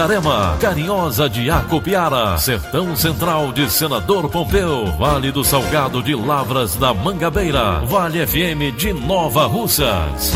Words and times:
Itarema, 0.00 0.56
Carinhosa 0.58 1.28
de 1.28 1.50
Acopiara, 1.50 2.38
Sertão 2.38 2.96
Central 2.96 3.52
de 3.52 3.70
Senador 3.70 4.30
Pompeu, 4.30 4.86
Vale 4.96 5.30
do 5.30 5.44
Salgado 5.44 6.02
de 6.02 6.14
Lavras 6.14 6.74
da 6.74 6.94
Mangabeira, 6.94 7.80
Vale 7.84 8.26
FM 8.26 8.74
de 8.78 8.94
Nova 8.94 9.46
Russas. 9.46 10.32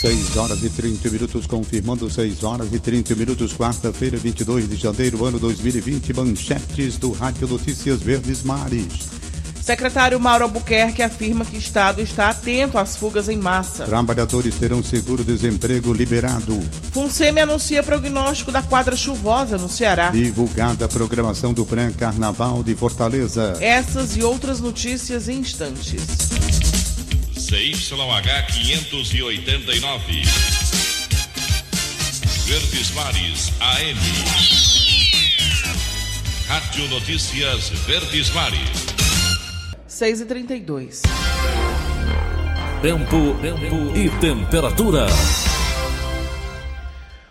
6 0.00 0.36
horas 0.36 0.62
e 0.62 0.70
30 0.70 1.10
minutos, 1.10 1.44
confirmando 1.48 2.08
6 2.08 2.44
horas 2.44 2.72
e 2.72 2.78
30 2.78 3.16
minutos, 3.16 3.52
quarta-feira, 3.52 4.16
22 4.16 4.68
de 4.68 4.76
janeiro, 4.76 5.24
ano 5.24 5.40
2020, 5.40 6.14
manchetes 6.14 6.98
do 6.98 7.10
Rádio 7.10 7.48
Notícias 7.48 8.00
Verdes 8.00 8.44
Mares. 8.44 9.23
Secretário 9.64 10.20
Mauro 10.20 10.44
Albuquerque 10.44 11.02
afirma 11.02 11.42
que 11.42 11.56
o 11.56 11.58
Estado 11.58 12.02
está 12.02 12.28
atento 12.28 12.76
às 12.76 12.96
fugas 12.96 13.30
em 13.30 13.38
massa. 13.38 13.86
Trabalhadores 13.86 14.54
terão 14.56 14.82
seguro-desemprego 14.82 15.90
liberado. 15.90 16.60
FUNSEMI 16.92 17.40
anuncia 17.40 17.82
prognóstico 17.82 18.52
da 18.52 18.60
quadra 18.60 18.94
chuvosa 18.94 19.56
no 19.56 19.66
Ceará. 19.66 20.10
Divulgada 20.10 20.84
a 20.84 20.88
programação 20.88 21.54
do 21.54 21.64
pré-carnaval 21.64 22.62
de 22.62 22.74
Fortaleza. 22.74 23.56
Essas 23.58 24.18
e 24.18 24.22
outras 24.22 24.60
notícias 24.60 25.30
em 25.30 25.38
instantes. 25.38 26.02
CYH 27.34 28.46
589. 28.52 30.22
Verdes 32.44 32.90
Mares 32.90 33.50
AM. 33.60 33.98
Rádio 36.48 36.88
Notícias 36.90 37.70
Verdes 37.86 38.28
Mares. 38.34 38.93
6 39.94 40.22
e 40.22 40.26
32 40.26 41.02
Tempo, 42.82 43.06
tempo 43.40 43.96
e 43.96 44.10
temperatura. 44.18 45.06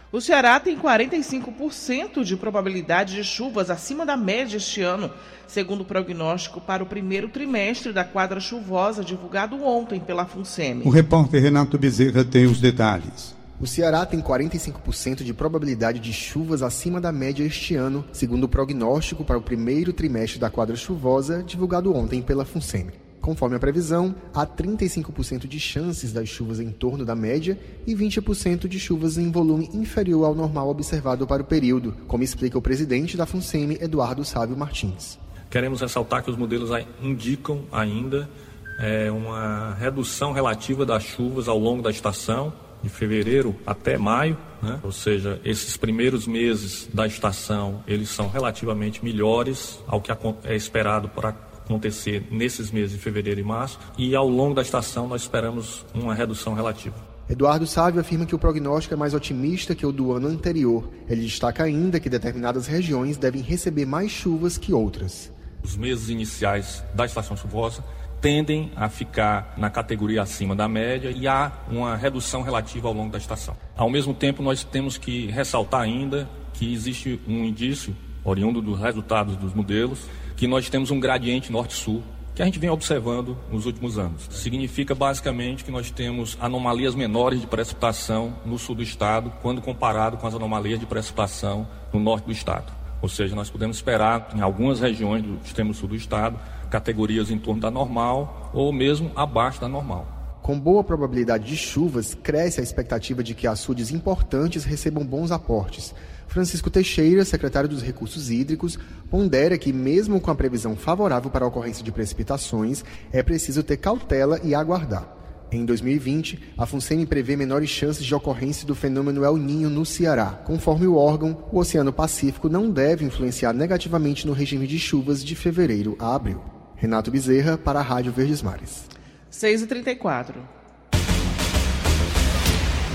O 0.09 0.21
Ceará 0.21 0.57
tem 0.61 0.79
45% 0.79 2.23
de 2.23 2.37
probabilidade 2.37 3.15
de 3.15 3.23
chuvas 3.25 3.69
acima 3.69 4.05
da 4.05 4.15
média 4.15 4.55
este 4.55 4.81
ano, 4.81 5.11
segundo 5.45 5.81
o 5.81 5.85
prognóstico 5.85 6.61
para 6.61 6.81
o 6.81 6.85
primeiro 6.85 7.27
trimestre 7.27 7.91
da 7.91 8.05
quadra 8.05 8.39
chuvosa 8.39 9.03
divulgado 9.03 9.61
ontem 9.61 9.99
pela 9.99 10.25
FUNSEMI. 10.25 10.85
O 10.85 10.89
repórter 10.89 11.41
Renato 11.41 11.77
Bezerra 11.77 12.23
tem 12.23 12.45
os 12.45 12.61
detalhes. 12.61 13.35
O 13.63 13.65
Ceará 13.65 14.05
tem 14.05 14.19
45% 14.19 15.23
de 15.23 15.33
probabilidade 15.33 15.97
de 15.97 16.11
chuvas 16.11 16.61
acima 16.61 16.99
da 16.99 17.13
média 17.13 17.45
este 17.45 17.75
ano, 17.75 18.03
segundo 18.11 18.43
o 18.43 18.49
prognóstico 18.49 19.23
para 19.23 19.37
o 19.37 19.41
primeiro 19.41 19.93
trimestre 19.93 20.37
da 20.37 20.49
quadra 20.49 20.75
chuvosa, 20.75 21.41
divulgado 21.41 21.95
ontem 21.95 22.21
pela 22.21 22.43
FUNSEMI. 22.43 22.91
Conforme 23.21 23.55
a 23.55 23.59
previsão, 23.59 24.13
há 24.33 24.45
35% 24.45 25.47
de 25.47 25.61
chances 25.61 26.11
das 26.11 26.27
chuvas 26.27 26.59
em 26.59 26.71
torno 26.71 27.05
da 27.05 27.15
média 27.15 27.57
e 27.87 27.95
20% 27.95 28.67
de 28.67 28.77
chuvas 28.77 29.17
em 29.17 29.31
volume 29.31 29.69
inferior 29.73 30.25
ao 30.25 30.35
normal 30.35 30.67
observado 30.67 31.25
para 31.25 31.41
o 31.41 31.45
período, 31.45 31.95
como 32.05 32.21
explica 32.21 32.57
o 32.57 32.61
presidente 32.61 33.15
da 33.15 33.25
FUNSEMI, 33.25 33.77
Eduardo 33.79 34.25
Sábio 34.25 34.57
Martins. 34.57 35.17
Queremos 35.49 35.79
ressaltar 35.79 36.21
que 36.21 36.29
os 36.29 36.35
modelos 36.35 36.69
indicam 37.01 37.63
ainda 37.71 38.29
é, 38.77 39.09
uma 39.09 39.73
redução 39.75 40.33
relativa 40.33 40.85
das 40.85 41.03
chuvas 41.03 41.47
ao 41.47 41.57
longo 41.57 41.81
da 41.81 41.91
estação, 41.91 42.51
de 42.83 42.89
fevereiro 42.89 43.55
até 43.65 43.97
maio, 43.97 44.37
né? 44.61 44.79
ou 44.83 44.91
seja, 44.91 45.39
esses 45.45 45.77
primeiros 45.77 46.27
meses 46.27 46.89
da 46.93 47.07
estação 47.07 47.83
eles 47.87 48.09
são 48.09 48.27
relativamente 48.27 49.03
melhores 49.03 49.79
ao 49.87 50.01
que 50.01 50.11
é 50.43 50.55
esperado 50.55 51.07
para 51.07 51.29
acontecer 51.29 52.27
nesses 52.29 52.69
meses 52.69 52.91
de 52.91 52.97
fevereiro 52.97 53.39
e 53.39 53.43
março, 53.43 53.79
e 53.97 54.15
ao 54.15 54.27
longo 54.27 54.53
da 54.53 54.61
estação 54.61 55.07
nós 55.07 55.21
esperamos 55.21 55.85
uma 55.93 56.13
redução 56.13 56.53
relativa. 56.53 57.13
Eduardo 57.29 57.65
Sávio 57.65 58.01
afirma 58.01 58.25
que 58.25 58.35
o 58.35 58.39
prognóstico 58.39 58.93
é 58.93 58.97
mais 58.97 59.13
otimista 59.13 59.73
que 59.73 59.85
o 59.85 59.93
do 59.93 60.11
ano 60.11 60.27
anterior. 60.27 60.89
Ele 61.09 61.21
destaca 61.21 61.63
ainda 61.63 61.99
que 61.99 62.09
determinadas 62.09 62.67
regiões 62.67 63.15
devem 63.15 63.41
receber 63.41 63.85
mais 63.85 64.11
chuvas 64.11 64.57
que 64.57 64.73
outras. 64.73 65.31
Os 65.63 65.77
meses 65.77 66.09
iniciais 66.09 66.83
da 66.93 67.05
estação 67.05 67.37
chuvosa 67.37 67.81
tendem 68.23 68.71
a 68.73 68.87
ficar 68.87 69.53
na 69.57 69.69
categoria 69.69 70.21
acima 70.21 70.55
da 70.55 70.65
média 70.65 71.11
e 71.11 71.27
há 71.27 71.51
uma 71.69 71.97
redução 71.97 72.41
relativa 72.41 72.87
ao 72.87 72.93
longo 72.93 73.11
da 73.11 73.17
estação. 73.17 73.53
Ao 73.75 73.89
mesmo 73.89 74.13
tempo, 74.13 74.41
nós 74.41 74.63
temos 74.63 74.97
que 74.97 75.27
ressaltar 75.27 75.81
ainda 75.81 76.29
que 76.53 76.73
existe 76.73 77.19
um 77.27 77.43
indício, 77.43 77.93
oriundo 78.23 78.61
dos 78.61 78.79
resultados 78.79 79.35
dos 79.35 79.53
modelos, 79.53 80.07
que 80.37 80.47
nós 80.47 80.69
temos 80.69 80.89
um 80.89 81.01
gradiente 81.01 81.51
norte-sul 81.51 82.01
que 82.33 82.41
a 82.41 82.45
gente 82.45 82.57
vem 82.57 82.69
observando 82.69 83.37
nos 83.51 83.65
últimos 83.65 83.99
anos. 83.99 84.27
Significa 84.31 84.95
basicamente 84.95 85.65
que 85.65 85.69
nós 85.69 85.91
temos 85.91 86.37
anomalias 86.39 86.95
menores 86.95 87.41
de 87.41 87.45
precipitação 87.45 88.37
no 88.45 88.57
sul 88.57 88.73
do 88.73 88.81
estado, 88.81 89.33
quando 89.41 89.61
comparado 89.61 90.15
com 90.15 90.25
as 90.25 90.33
anomalias 90.33 90.79
de 90.79 90.85
precipitação 90.85 91.67
no 91.91 91.99
norte 91.99 92.23
do 92.23 92.31
estado. 92.31 92.71
Ou 93.01 93.09
seja, 93.09 93.35
nós 93.35 93.49
podemos 93.49 93.75
esperar 93.75 94.29
em 94.33 94.39
algumas 94.39 94.79
regiões 94.79 95.21
do 95.21 95.37
extremo 95.43 95.73
sul 95.73 95.89
do 95.89 95.95
estado 95.95 96.39
categorias 96.73 97.29
em 97.29 97.37
torno 97.37 97.61
da 97.61 97.69
normal 97.69 98.49
ou 98.51 98.73
mesmo 98.73 99.11
abaixo 99.15 99.61
da 99.61 99.67
normal. 99.67 100.39
Com 100.41 100.59
boa 100.59 100.83
probabilidade 100.83 101.45
de 101.45 101.55
chuvas, 101.55 102.15
cresce 102.15 102.59
a 102.59 102.63
expectativa 102.63 103.23
de 103.23 103.35
que 103.35 103.45
açudes 103.45 103.91
importantes 103.91 104.63
recebam 104.63 105.05
bons 105.05 105.31
aportes. 105.31 105.93
Francisco 106.27 106.71
Teixeira, 106.71 107.23
secretário 107.23 107.69
dos 107.69 107.83
Recursos 107.83 108.31
Hídricos, 108.31 108.79
pondera 109.07 109.55
que, 109.55 109.71
mesmo 109.71 110.19
com 110.19 110.31
a 110.31 110.35
previsão 110.35 110.75
favorável 110.75 111.29
para 111.29 111.45
a 111.45 111.47
ocorrência 111.47 111.83
de 111.83 111.91
precipitações, 111.91 112.83
é 113.11 113.21
preciso 113.21 113.61
ter 113.61 113.77
cautela 113.77 114.39
e 114.43 114.55
aguardar. 114.55 115.07
Em 115.51 115.63
2020, 115.65 116.55
a 116.57 116.65
FUNSEMI 116.65 117.05
prevê 117.05 117.35
menores 117.35 117.69
chances 117.69 118.03
de 118.03 118.15
ocorrência 118.15 118.65
do 118.65 118.73
fenômeno 118.73 119.23
El 119.23 119.37
Ninho 119.37 119.69
no 119.69 119.85
Ceará. 119.85 120.41
Conforme 120.43 120.87
o 120.87 120.95
órgão, 120.95 121.37
o 121.51 121.59
Oceano 121.59 121.93
Pacífico 121.93 122.49
não 122.49 122.71
deve 122.71 123.05
influenciar 123.05 123.53
negativamente 123.53 124.25
no 124.25 124.33
regime 124.33 124.65
de 124.65 124.79
chuvas 124.79 125.23
de 125.23 125.35
fevereiro 125.35 125.95
a 125.99 126.15
abril. 126.15 126.41
Renato 126.83 127.09
Bezerra, 127.09 127.57
para 127.57 127.79
a 127.79 127.81
Rádio 127.81 128.11
Verdes 128.11 128.41
Mares. 128.41 128.89
6h34. 129.31 130.33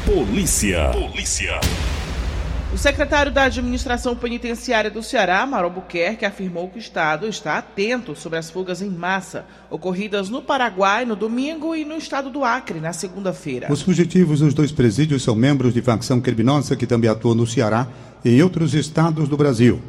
Polícia. 0.05 0.91
Polícia. 0.91 1.59
O 2.71 2.77
secretário 2.77 3.33
da 3.33 3.45
Administração 3.45 4.15
Penitenciária 4.15 4.91
do 4.91 5.03
Ceará, 5.03 5.47
Mauro 5.47 5.71
Buquerque, 5.71 6.27
afirmou 6.27 6.69
que 6.69 6.77
o 6.77 6.79
Estado 6.79 7.27
está 7.27 7.57
atento 7.57 8.15
sobre 8.15 8.39
as 8.39 8.51
fugas 8.51 8.83
em 8.83 8.91
massa 8.91 9.47
ocorridas 9.71 10.29
no 10.29 10.43
Paraguai 10.43 11.07
no 11.07 11.17
domingo 11.17 11.75
e 11.75 11.83
no 11.83 11.97
estado 11.97 12.29
do 12.29 12.45
Acre 12.45 12.81
na 12.81 12.93
segunda-feira. 12.93 13.73
Os 13.73 13.81
fugitivos 13.81 14.41
dos 14.41 14.53
dois 14.53 14.71
presídios 14.71 15.23
são 15.23 15.35
membros 15.35 15.73
de 15.73 15.81
facção 15.81 16.21
criminosa 16.21 16.77
que 16.77 16.87
também 16.87 17.09
atua 17.09 17.35
no 17.35 17.47
Ceará 17.47 17.89
e 18.23 18.37
em 18.37 18.43
outros 18.43 18.75
estados 18.75 19.31
do 19.31 19.37
Brasil. 19.39 19.81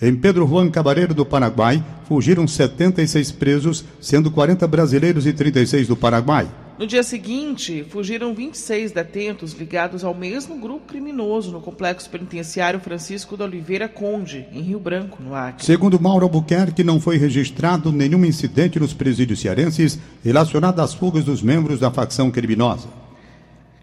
Em 0.00 0.14
Pedro 0.14 0.46
Juan 0.46 0.70
Cabareiro 0.70 1.12
do 1.12 1.26
Paraguai, 1.26 1.84
fugiram 2.06 2.46
76 2.46 3.32
presos, 3.32 3.84
sendo 4.00 4.30
40 4.30 4.64
brasileiros 4.68 5.26
e 5.26 5.32
36 5.32 5.88
do 5.88 5.96
Paraguai. 5.96 6.48
No 6.78 6.86
dia 6.86 7.02
seguinte, 7.02 7.84
fugiram 7.90 8.32
26 8.32 8.92
detentos 8.92 9.52
ligados 9.52 10.04
ao 10.04 10.14
mesmo 10.14 10.60
grupo 10.60 10.86
criminoso 10.86 11.50
no 11.50 11.60
complexo 11.60 12.08
penitenciário 12.08 12.78
Francisco 12.78 13.36
da 13.36 13.44
Oliveira 13.44 13.88
Conde, 13.88 14.46
em 14.52 14.60
Rio 14.60 14.78
Branco, 14.78 15.20
no 15.20 15.34
Acre. 15.34 15.66
Segundo 15.66 15.98
Mauro 15.98 16.26
Albuquerque, 16.26 16.84
não 16.84 17.00
foi 17.00 17.16
registrado 17.16 17.90
nenhum 17.90 18.24
incidente 18.24 18.78
nos 18.78 18.94
presídios 18.94 19.40
cearenses 19.40 19.98
relacionado 20.24 20.78
às 20.78 20.94
fugas 20.94 21.24
dos 21.24 21.42
membros 21.42 21.80
da 21.80 21.90
facção 21.90 22.30
criminosa. 22.30 22.86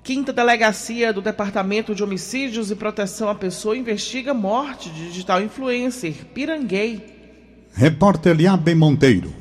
Quinta 0.05 0.31
Delegacia 0.31 1.11
do 1.11 1.19
Departamento 1.19 1.95
de 1.95 2.03
Homicídios 2.03 2.69
e 2.69 2.75
Proteção 2.75 3.27
à 3.27 3.33
Pessoa 3.33 3.75
investiga 3.75 4.35
morte 4.35 4.87
de 4.91 5.07
digital 5.07 5.41
influencer 5.41 6.27
Piranguei. 6.31 7.67
Repórter 7.73 8.35
Liaben 8.35 8.75
Monteiro. 8.75 9.33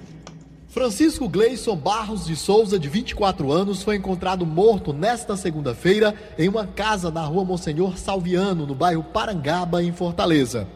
Francisco 0.69 1.28
Gleison 1.28 1.76
Barros 1.76 2.25
de 2.25 2.34
Souza, 2.34 2.78
de 2.78 2.88
24 2.88 3.52
anos, 3.52 3.82
foi 3.82 3.96
encontrado 3.96 4.46
morto 4.46 4.94
nesta 4.94 5.37
segunda-feira 5.37 6.14
em 6.38 6.49
uma 6.49 6.66
casa 6.66 7.11
na 7.11 7.20
rua 7.20 7.44
Monsenhor 7.44 7.99
Salviano, 7.99 8.66
no 8.66 8.75
bairro 8.75 9.05
Parangaba, 9.05 9.82
em 9.82 9.93
Fortaleza. 9.93 10.66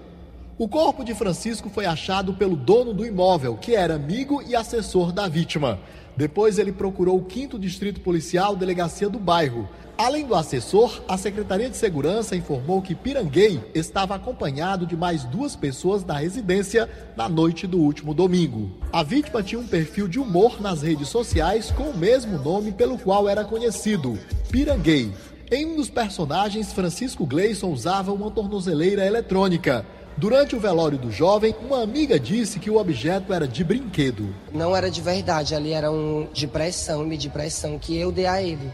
O 0.58 0.69
corpo 0.69 1.05
de 1.05 1.14
Francisco 1.14 1.70
foi 1.70 1.87
achado 1.87 2.35
pelo 2.35 2.56
dono 2.56 2.93
do 2.93 3.06
imóvel, 3.06 3.56
que 3.56 3.75
era 3.75 3.94
amigo 3.94 4.43
e 4.46 4.55
assessor 4.55 5.12
da 5.12 5.29
vítima. 5.29 5.79
Depois 6.19 6.59
ele 6.59 6.73
procurou 6.73 7.17
o 7.17 7.26
5 7.31 7.56
Distrito 7.61 8.00
Policial, 8.00 8.56
delegacia 8.56 9.09
do 9.09 9.20
bairro, 9.20 9.69
Além 9.97 10.25
do 10.25 10.37
assessor, 10.37 11.03
a 11.09 11.17
Secretaria 11.17 11.69
de 11.69 11.76
Segurança 11.76 12.37
informou 12.37 12.81
que 12.81 12.94
Piranguei 12.94 13.61
estava 13.75 14.15
acompanhado 14.15 14.87
de 14.87 14.97
mais 14.97 15.25
duas 15.25 15.56
pessoas 15.56 16.05
da 16.05 16.15
residência 16.15 16.88
na 17.17 17.29
noite 17.29 17.67
do 17.67 17.79
último 17.79 18.15
domingo. 18.15 18.70
A 18.93 19.03
vítima 19.03 19.43
tinha 19.43 19.61
um 19.61 19.67
perfil 19.67 20.06
de 20.06 20.20
humor 20.20 20.61
nas 20.61 20.82
redes 20.82 21.09
sociais 21.09 21.73
com 21.73 21.91
o 21.91 21.99
mesmo 21.99 22.38
nome 22.38 22.71
pelo 22.71 22.97
qual 22.97 23.29
era 23.29 23.44
conhecido, 23.44 24.17
Piranguei. 24.53 25.12
Em 25.50 25.67
um 25.67 25.75
dos 25.75 25.91
personagens, 25.91 26.73
Francisco 26.73 27.26
Gleison 27.26 27.73
usava 27.73 28.12
uma 28.12 28.31
tornozeleira 28.31 29.05
eletrônica. 29.05 29.85
Durante 30.19 30.56
o 30.56 30.59
velório 30.59 30.99
do 30.99 31.12
jovem, 31.12 31.55
uma 31.62 31.81
amiga 31.81 32.19
disse 32.19 32.59
que 32.59 32.69
o 32.69 32.76
objeto 32.76 33.32
era 33.32 33.47
de 33.47 33.62
brinquedo. 33.62 34.35
Não 34.53 34.75
era 34.75 34.91
de 34.91 35.00
verdade, 35.00 35.55
ali 35.55 35.73
era 35.73 35.93
um 35.93 36.26
de 36.32 36.49
pressão, 36.49 37.09
de 37.09 37.29
pressão 37.29 37.79
que 37.79 37.97
eu 37.97 38.11
dei 38.11 38.26
a 38.26 38.43
ele 38.43 38.69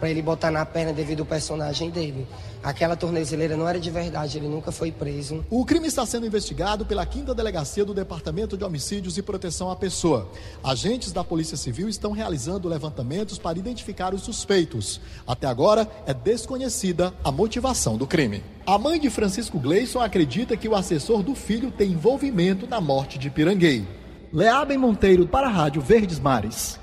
para 0.00 0.08
ele 0.08 0.22
botar 0.22 0.50
na 0.50 0.64
perna 0.64 0.94
devido 0.94 1.20
ao 1.20 1.26
personagem 1.26 1.90
dele. 1.90 2.26
Aquela 2.62 2.96
tornezeleira 2.96 3.56
não 3.56 3.68
era 3.68 3.78
de 3.78 3.90
verdade, 3.90 4.38
ele 4.38 4.48
nunca 4.48 4.72
foi 4.72 4.90
preso. 4.90 5.44
O 5.50 5.64
crime 5.64 5.86
está 5.86 6.04
sendo 6.06 6.26
investigado 6.26 6.86
pela 6.86 7.04
quinta 7.04 7.34
delegacia 7.34 7.84
do 7.84 7.92
Departamento 7.92 8.56
de 8.56 8.64
Homicídios 8.64 9.18
e 9.18 9.22
Proteção 9.22 9.70
à 9.70 9.76
Pessoa. 9.76 10.30
Agentes 10.64 11.12
da 11.12 11.22
Polícia 11.22 11.56
Civil 11.56 11.88
estão 11.88 12.12
realizando 12.12 12.68
levantamentos 12.68 13.38
para 13.38 13.58
identificar 13.58 14.14
os 14.14 14.22
suspeitos. 14.22 15.00
Até 15.26 15.46
agora 15.46 15.86
é 16.06 16.14
desconhecida 16.14 17.12
a 17.22 17.30
motivação 17.30 17.98
do 17.98 18.06
crime. 18.06 18.42
A 18.66 18.78
mãe 18.78 18.98
de 18.98 19.10
Francisco 19.10 19.58
Gleison 19.58 20.00
acredita 20.00 20.56
que 20.56 20.68
o 20.68 20.74
assessor 20.74 21.22
do 21.22 21.34
filho 21.34 21.70
tem 21.70 21.92
envolvimento 21.92 22.66
na 22.66 22.80
morte 22.80 23.18
de 23.18 23.28
Piranguei. 23.28 23.86
Leabem 24.32 24.78
Monteiro 24.78 25.26
para 25.26 25.48
a 25.48 25.50
Rádio 25.50 25.82
Verdes 25.82 26.18
Mares. 26.18 26.79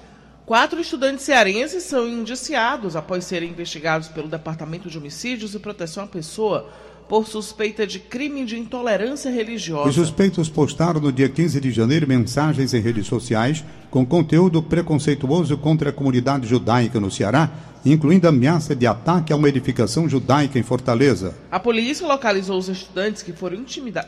Quatro 0.47 0.79
estudantes 0.79 1.25
cearenses 1.25 1.83
são 1.83 2.07
indiciados 2.07 2.95
após 2.95 3.25
serem 3.25 3.49
investigados 3.49 4.07
pelo 4.07 4.29
Departamento 4.29 4.89
de 4.89 4.97
Homicídios 4.97 5.53
e 5.53 5.59
Proteção 5.59 6.05
à 6.05 6.07
Pessoa 6.07 6.69
por 7.09 7.27
suspeita 7.27 7.85
de 7.85 7.99
crime 7.99 8.45
de 8.45 8.57
intolerância 8.57 9.29
religiosa. 9.29 9.89
Os 9.89 9.95
suspeitos 9.95 10.47
postaram 10.47 11.01
no 11.01 11.11
dia 11.11 11.27
15 11.27 11.59
de 11.59 11.69
janeiro 11.69 12.07
mensagens 12.07 12.73
em 12.73 12.79
redes 12.79 13.07
sociais 13.07 13.61
com 13.91 14.05
conteúdo 14.05 14.63
preconceituoso 14.63 15.57
contra 15.57 15.89
a 15.89 15.93
comunidade 15.93 16.47
judaica 16.47 16.97
no 16.97 17.11
Ceará 17.11 17.51
incluindo 17.85 18.27
ameaça 18.27 18.75
de 18.75 18.85
ataque 18.85 19.31
a 19.31 19.35
uma 19.35 19.49
edificação 19.49 20.07
judaica 20.07 20.57
em 20.59 20.63
Fortaleza. 20.63 21.35
A 21.51 21.59
polícia 21.59 22.07
localizou 22.07 22.57
os 22.57 22.69
estudantes 22.69 23.23
que 23.23 23.33
foram 23.33 23.57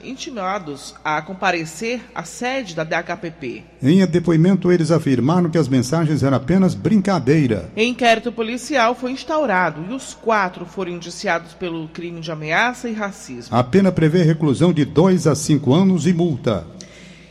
intimados 0.03 0.95
a 1.03 1.21
comparecer 1.21 2.01
à 2.13 2.23
sede 2.23 2.75
da 2.75 2.83
DHPP. 2.83 3.63
Em 3.81 4.05
depoimento, 4.05 4.71
eles 4.71 4.91
afirmaram 4.91 5.49
que 5.49 5.57
as 5.57 5.67
mensagens 5.67 6.23
eram 6.23 6.37
apenas 6.37 6.73
brincadeira. 6.73 7.69
Inquérito 7.75 8.31
policial 8.31 8.95
foi 8.95 9.11
instaurado 9.11 9.85
e 9.89 9.93
os 9.93 10.13
quatro 10.13 10.65
foram 10.65 10.91
indiciados 10.91 11.53
pelo 11.53 11.87
crime 11.89 12.21
de 12.21 12.31
ameaça 12.31 12.89
e 12.89 12.93
racismo. 12.93 13.55
A 13.55 13.63
pena 13.63 13.91
prevê 13.91 14.23
reclusão 14.23 14.73
de 14.73 14.85
dois 14.85 15.27
a 15.27 15.35
cinco 15.35 15.73
anos 15.73 16.05
e 16.07 16.13
multa. 16.13 16.65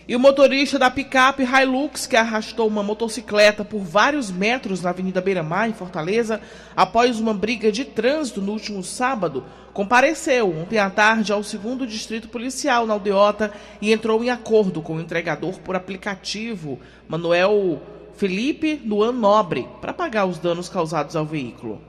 E 0.09 0.17
o 0.17 0.19
motorista 0.19 0.79
da 0.79 0.91
picape 0.91 1.43
Hilux, 1.43 2.07
que 2.07 2.17
arrastou 2.17 2.67
uma 2.67 2.83
motocicleta 2.83 3.63
por 3.63 3.81
vários 3.81 4.31
metros 4.31 4.81
na 4.81 4.89
Avenida 4.89 5.21
Beira-Mar, 5.21 5.69
em 5.69 5.75
Fortaleza, 5.75 6.41
após 6.75 7.21
uma 7.21 7.35
briga 7.35 7.71
de 7.71 7.85
trânsito 7.85 8.41
no 8.41 8.53
último 8.53 8.83
sábado, 8.83 9.45
compareceu 9.75 10.51
ontem 10.51 10.79
à 10.79 10.89
tarde 10.89 11.31
ao 11.31 11.45
segundo 11.45 11.87
distrito 11.87 12.31
policial 12.31 12.87
na 12.87 12.95
Aldeota 12.95 13.53
e 13.83 13.93
entrou 13.93 14.25
em 14.25 14.31
acordo 14.31 14.81
com 14.81 14.97
o 14.97 15.01
entregador 15.01 15.61
por 15.61 15.77
aplicativo, 15.77 16.81
Manuel 17.07 17.79
Felipe 18.15 18.81
Luan 18.87 19.13
Nobre, 19.13 19.69
para 19.79 19.93
pagar 19.93 20.25
os 20.25 20.39
danos 20.39 20.71
causados 20.71 21.17
ao 21.17 21.27
veículo. 21.27 21.88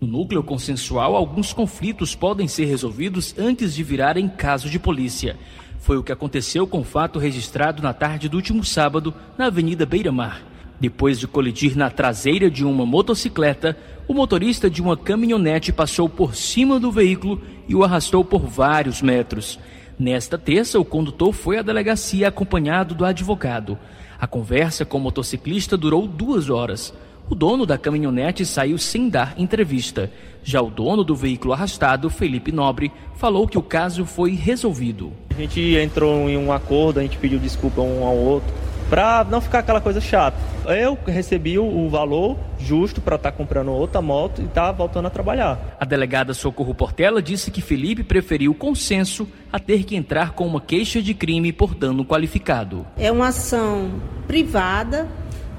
No 0.00 0.06
núcleo 0.06 0.42
consensual, 0.42 1.14
alguns 1.14 1.52
conflitos 1.52 2.14
podem 2.14 2.48
ser 2.48 2.64
resolvidos 2.64 3.34
antes 3.38 3.74
de 3.74 3.82
virarem 3.82 4.30
caso 4.30 4.70
de 4.70 4.78
polícia. 4.78 5.36
Foi 5.78 5.98
o 5.98 6.02
que 6.02 6.10
aconteceu 6.10 6.66
com 6.66 6.80
o 6.80 6.84
fato 6.84 7.18
registrado 7.18 7.82
na 7.82 7.92
tarde 7.92 8.26
do 8.26 8.38
último 8.38 8.64
sábado 8.64 9.12
na 9.36 9.46
Avenida 9.46 9.84
Beira 9.84 10.10
Mar. 10.10 10.42
Depois 10.80 11.18
de 11.18 11.26
colidir 11.28 11.76
na 11.76 11.90
traseira 11.90 12.50
de 12.50 12.64
uma 12.64 12.86
motocicleta, 12.86 13.76
o 14.08 14.14
motorista 14.14 14.70
de 14.70 14.80
uma 14.80 14.96
caminhonete 14.96 15.70
passou 15.70 16.08
por 16.08 16.34
cima 16.34 16.80
do 16.80 16.90
veículo 16.90 17.42
e 17.68 17.74
o 17.74 17.84
arrastou 17.84 18.24
por 18.24 18.46
vários 18.46 19.02
metros. 19.02 19.58
Nesta 19.98 20.38
terça, 20.38 20.80
o 20.80 20.84
condutor 20.84 21.34
foi 21.34 21.58
à 21.58 21.62
delegacia 21.62 22.28
acompanhado 22.28 22.94
do 22.94 23.04
advogado. 23.04 23.78
A 24.18 24.26
conversa 24.26 24.86
com 24.86 24.96
o 24.96 25.00
motociclista 25.02 25.76
durou 25.76 26.08
duas 26.08 26.48
horas. 26.48 26.94
O 27.28 27.34
dono 27.34 27.64
da 27.64 27.78
caminhonete 27.78 28.44
saiu 28.44 28.78
sem 28.78 29.08
dar 29.08 29.34
entrevista. 29.36 30.10
Já 30.42 30.60
o 30.60 30.70
dono 30.70 31.04
do 31.04 31.14
veículo 31.14 31.52
arrastado, 31.52 32.08
Felipe 32.10 32.50
Nobre, 32.50 32.90
falou 33.16 33.46
que 33.46 33.58
o 33.58 33.62
caso 33.62 34.04
foi 34.04 34.32
resolvido. 34.32 35.12
A 35.30 35.34
gente 35.34 35.76
entrou 35.76 36.28
em 36.28 36.36
um 36.36 36.52
acordo, 36.52 36.98
a 36.98 37.02
gente 37.02 37.18
pediu 37.18 37.38
desculpa 37.38 37.80
um 37.82 38.04
ao 38.04 38.16
outro, 38.16 38.52
para 38.90 39.24
não 39.30 39.40
ficar 39.40 39.60
aquela 39.60 39.80
coisa 39.80 40.00
chata. 40.00 40.36
Eu 40.66 40.98
recebi 41.06 41.58
o 41.58 41.88
valor 41.88 42.36
justo 42.58 43.00
para 43.00 43.16
estar 43.16 43.30
tá 43.30 43.36
comprando 43.36 43.70
outra 43.70 44.02
moto 44.02 44.42
e 44.42 44.44
estar 44.44 44.66
tá 44.66 44.72
voltando 44.72 45.06
a 45.06 45.10
trabalhar. 45.10 45.76
A 45.78 45.84
delegada 45.84 46.34
Socorro 46.34 46.74
Portela 46.74 47.22
disse 47.22 47.50
que 47.50 47.62
Felipe 47.62 48.02
preferiu 48.02 48.52
consenso 48.52 49.28
a 49.52 49.58
ter 49.58 49.84
que 49.84 49.94
entrar 49.94 50.32
com 50.32 50.46
uma 50.46 50.60
queixa 50.60 51.00
de 51.00 51.14
crime 51.14 51.52
por 51.52 51.74
dano 51.74 52.04
qualificado. 52.04 52.84
É 52.98 53.10
uma 53.10 53.28
ação 53.28 53.90
privada 54.26 55.08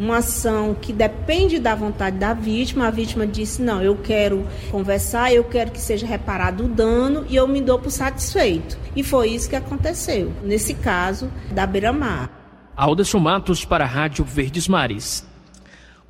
uma 0.02 0.18
ação 0.18 0.76
que 0.80 0.92
depende 0.92 1.60
da 1.60 1.76
vontade 1.76 2.18
da 2.18 2.34
vítima. 2.34 2.88
A 2.88 2.92
vítima 2.92 3.28
disse: 3.28 3.62
Não, 3.62 3.82
eu 3.82 3.96
quero 3.96 4.48
conversar, 4.72 5.32
eu 5.32 5.44
quero 5.44 5.72
que 5.72 5.80
seja 5.80 6.08
reparado 6.08 6.66
o 6.66 6.68
dano 6.68 7.26
e 7.30 7.36
eu 7.36 7.48
me 7.48 7.62
dou 7.62 7.78
por 7.78 7.92
satisfeito. 7.92 8.78
E 8.96 9.04
foi 9.04 9.30
isso 9.30 9.50
que 9.50 9.56
aconteceu, 9.56 10.34
nesse 10.44 10.74
caso 10.74 11.32
da 11.52 11.68
Beira-Mar. 11.68 12.30
Alderson 12.76 13.20
Matos 13.20 13.64
para 13.64 13.84
a 13.84 13.88
Rádio 13.88 14.26
Verdes 14.26 14.68
Mares. 14.68 15.31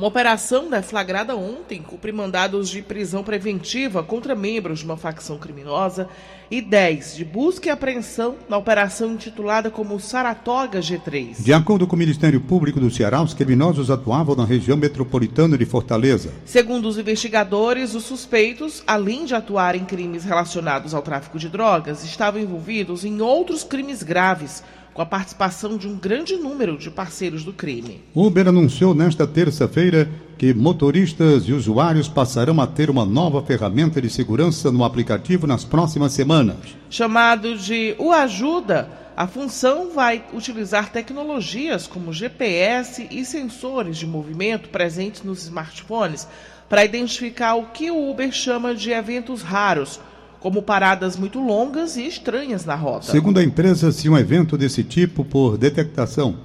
Uma 0.02 0.08
operação 0.08 0.68
deflagrada 0.68 1.36
ontem 1.36 1.80
cumpre 1.80 2.12
mandados 2.12 2.70
de 2.70 2.82
prisão 2.82 3.24
preventiva 3.24 4.02
contra 4.02 4.34
membros 4.34 4.80
de 4.80 4.86
uma 4.86 4.98
facção 4.98 5.38
criminosa 5.38 6.10
e 6.50 6.60
10 6.60 7.18
de 7.18 7.24
busca 7.24 7.68
e 7.68 7.70
apreensão 7.70 8.36
na 8.50 8.58
operação 8.58 9.14
intitulada 9.14 9.70
como 9.70 10.00
Saratoga 10.00 10.80
G3. 10.80 11.44
De 11.44 11.54
acordo 11.54 11.86
com 11.86 11.96
o 11.96 12.00
Ministério 12.00 12.42
Público 12.42 12.80
do 12.80 12.90
Ceará, 12.90 13.22
os 13.22 13.36
criminosos 13.36 13.92
atuavam 13.92 14.36
na 14.36 14.44
região 14.44 14.76
metropolitana 14.76 15.56
de 15.56 15.66
Fortaleza. 15.68 16.34
Segundo 16.46 16.88
os 16.88 16.98
investigadores, 16.98 17.94
os 17.94 18.04
suspeitos, 18.04 18.82
além 18.88 19.26
de 19.26 19.36
atuar 19.36 19.76
em 19.76 19.86
crimes 19.86 20.24
relacionados 20.24 20.96
ao 20.96 21.04
tráfico 21.04 21.38
de 21.38 21.48
drogas, 21.48 22.04
estavam 22.04 22.42
envolvidos 22.42 23.06
em 23.06 23.22
outros 23.22 23.64
crimes 23.64 24.02
graves 24.02 24.64
com 24.94 25.02
a 25.02 25.06
participação 25.06 25.78
de 25.78 25.88
um 25.88 25.96
grande 25.96 26.36
número 26.36 26.78
de 26.78 26.90
parceiros 26.90 27.44
do 27.44 27.54
crime. 27.54 28.02
Uber 28.14 28.48
anunciou 28.48 28.94
nesta 28.94 29.26
terça-feira 29.26 30.10
que 30.38 30.54
motoristas 30.54 31.44
e 31.48 31.54
usuários 31.54 32.08
passarão 32.08 32.60
a 32.60 32.68
ter 32.68 32.90
uma 32.90 33.06
nova 33.06 33.42
ferramenta 33.42 34.02
de 34.02 34.10
segurança 34.10 34.72
no 34.72 34.84
aplicativo 34.84 35.48
nas 35.48 35.64
próximas 35.64 36.14
semanas. 36.14 36.58
Chamado 36.90 37.58
de 37.58 37.96
O 37.98 38.12
Ajuda, 38.12 38.90
a 39.16 39.28
função 39.28 39.92
vai 39.94 40.24
utilizar 40.34 40.92
tecnologias 40.92 41.86
como 41.86 42.12
GPS 42.12 43.08
e 43.12 43.24
sensores 43.24 43.98
de 43.98 44.08
movimento 44.08 44.70
presentes 44.70 45.24
nos 45.24 45.44
smartphones 45.44 46.28
para 46.68 46.86
identificar 46.86 47.56
o 47.56 47.66
que 47.68 47.92
o 47.92 48.10
Uber 48.10 48.32
chama 48.32 48.74
de 48.74 48.92
eventos 48.92 49.42
raros 49.42 50.00
como 50.42 50.64
paradas 50.64 51.16
muito 51.16 51.40
longas 51.40 51.96
e 51.96 52.06
estranhas 52.06 52.66
na 52.66 52.76
rota. 52.76 53.06
Segundo 53.06 53.40
a 53.40 53.44
empresa, 53.44 53.92
se 53.92 54.10
um 54.10 54.18
evento 54.18 54.58
desse 54.58 54.84
tipo 54.84 55.24
por 55.24 55.56
detectação 55.58 56.36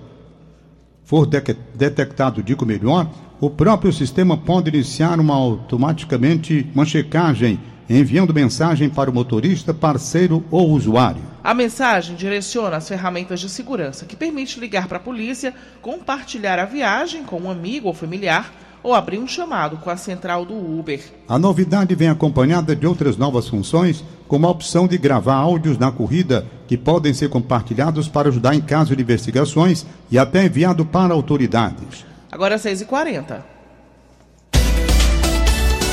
for 1.02 1.26
de 1.26 1.40
detectado, 1.74 2.42
digo 2.42 2.66
melhor, 2.66 3.10
o 3.40 3.48
próprio 3.48 3.92
sistema 3.92 4.36
pode 4.36 4.68
iniciar 4.68 5.18
uma 5.18 5.34
automaticamente 5.34 6.68
uma 6.74 6.84
checagem, 6.84 7.58
enviando 7.88 8.34
mensagem 8.34 8.90
para 8.90 9.10
o 9.10 9.14
motorista, 9.14 9.72
parceiro 9.72 10.44
ou 10.50 10.70
usuário. 10.70 11.22
A 11.42 11.54
mensagem 11.54 12.16
direciona 12.16 12.76
as 12.76 12.88
ferramentas 12.88 13.40
de 13.40 13.48
segurança 13.48 14.04
que 14.04 14.16
permite 14.16 14.60
ligar 14.60 14.88
para 14.88 14.98
a 14.98 15.00
polícia, 15.00 15.54
compartilhar 15.80 16.58
a 16.58 16.64
viagem 16.64 17.22
com 17.22 17.40
um 17.40 17.50
amigo 17.50 17.88
ou 17.88 17.94
familiar 17.94 18.52
ou 18.86 18.94
abrir 18.94 19.18
um 19.18 19.26
chamado 19.26 19.78
com 19.78 19.90
a 19.90 19.96
central 19.96 20.44
do 20.44 20.54
Uber. 20.54 21.00
A 21.28 21.36
novidade 21.40 21.92
vem 21.96 22.08
acompanhada 22.08 22.76
de 22.76 22.86
outras 22.86 23.16
novas 23.16 23.48
funções, 23.48 24.04
como 24.28 24.46
a 24.46 24.50
opção 24.50 24.86
de 24.86 24.96
gravar 24.96 25.34
áudios 25.34 25.76
na 25.76 25.90
corrida, 25.90 26.46
que 26.68 26.78
podem 26.78 27.12
ser 27.12 27.28
compartilhados 27.28 28.06
para 28.06 28.28
ajudar 28.28 28.54
em 28.54 28.60
caso 28.60 28.94
de 28.94 29.02
investigações 29.02 29.84
e 30.08 30.16
até 30.16 30.46
enviado 30.46 30.86
para 30.86 31.12
autoridades. 31.12 32.06
Agora 32.30 32.54
é 32.54 32.58
6h40. 32.58 33.42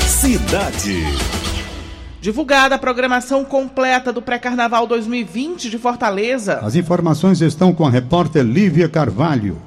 Cidade. 0.06 1.02
Divulgada 2.20 2.76
a 2.76 2.78
programação 2.78 3.44
completa 3.44 4.12
do 4.12 4.22
Pré-Carnaval 4.22 4.86
2020 4.86 5.68
de 5.68 5.78
Fortaleza. 5.78 6.60
As 6.62 6.76
informações 6.76 7.40
estão 7.40 7.74
com 7.74 7.84
a 7.84 7.90
repórter 7.90 8.44
Lívia 8.44 8.88
Carvalho. 8.88 9.60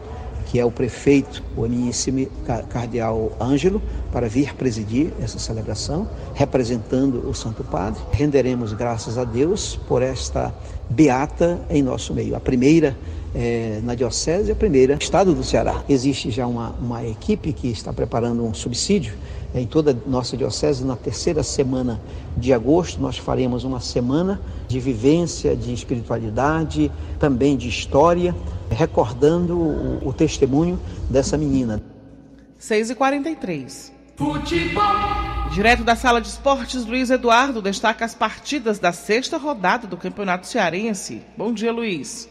que 0.53 0.61
é 0.61 0.65
o 0.67 0.71
prefeito, 0.71 1.43
o 1.57 1.65
eminente 1.65 2.29
cardeal 2.69 3.33
Ângelo, 3.41 3.81
para 4.13 4.29
vir 4.29 4.55
presidir 4.55 5.11
essa 5.19 5.39
celebração, 5.39 6.07
representando 6.35 7.27
o 7.27 7.33
Santo 7.33 7.65
Padre. 7.65 8.03
Renderemos 8.13 8.75
graças 8.75 9.17
a 9.17 9.25
Deus 9.25 9.81
por 9.89 10.03
esta 10.03 10.55
beata 10.91 11.59
em 11.71 11.83
nosso 11.83 12.13
meio. 12.13 12.37
A 12.37 12.41
primeira 12.41 12.95
é, 13.35 13.81
na 13.83 13.95
Diocese, 13.95 14.53
a 14.53 14.55
primeira 14.55 14.93
no 14.93 15.01
estado 15.01 15.35
do 15.35 15.43
Ceará. 15.43 15.83
Existe 15.89 16.31
já 16.31 16.47
uma, 16.47 16.73
uma 16.73 17.03
equipe 17.03 17.55
que 17.55 17.69
está 17.69 17.91
preparando 17.91 18.45
um 18.45 18.53
subsídio 18.53 19.15
em 19.55 19.67
toda 19.67 19.91
a 19.91 20.11
nossa 20.11 20.37
diocese, 20.37 20.85
na 20.85 20.97
terceira 20.97 21.43
semana 21.43 22.01
de 22.37 22.53
agosto, 22.53 23.01
nós 23.01 23.19
faremos 23.19 23.65
uma 23.65 23.81
semana 23.81 24.41
de 24.67 24.81
vivência, 24.81 25.55
de 25.55 25.73
espiritualidade, 25.73 26.91
também 27.19 27.57
de 27.57 27.69
história, 27.69 28.35
recordando 28.71 29.59
o, 29.59 30.09
o 30.09 30.13
testemunho 30.13 30.81
dessa 31.11 31.37
menina. 31.37 31.83
6h43. 32.61 33.93
Futebol. 34.17 34.83
Direto 35.53 35.85
da 35.85 35.95
sala 35.95 36.21
de 36.21 36.29
esportes, 36.29 36.87
Luiz 36.87 37.11
Eduardo 37.11 37.61
destaca 37.61 38.05
as 38.05 38.15
partidas 38.15 38.79
da 38.79 38.93
sexta 38.93 39.37
rodada 39.37 39.87
do 39.87 39.97
Campeonato 39.97 40.47
Cearense. 40.47 41.23
Bom 41.37 41.53
dia, 41.53 41.73
Luiz. 41.73 42.29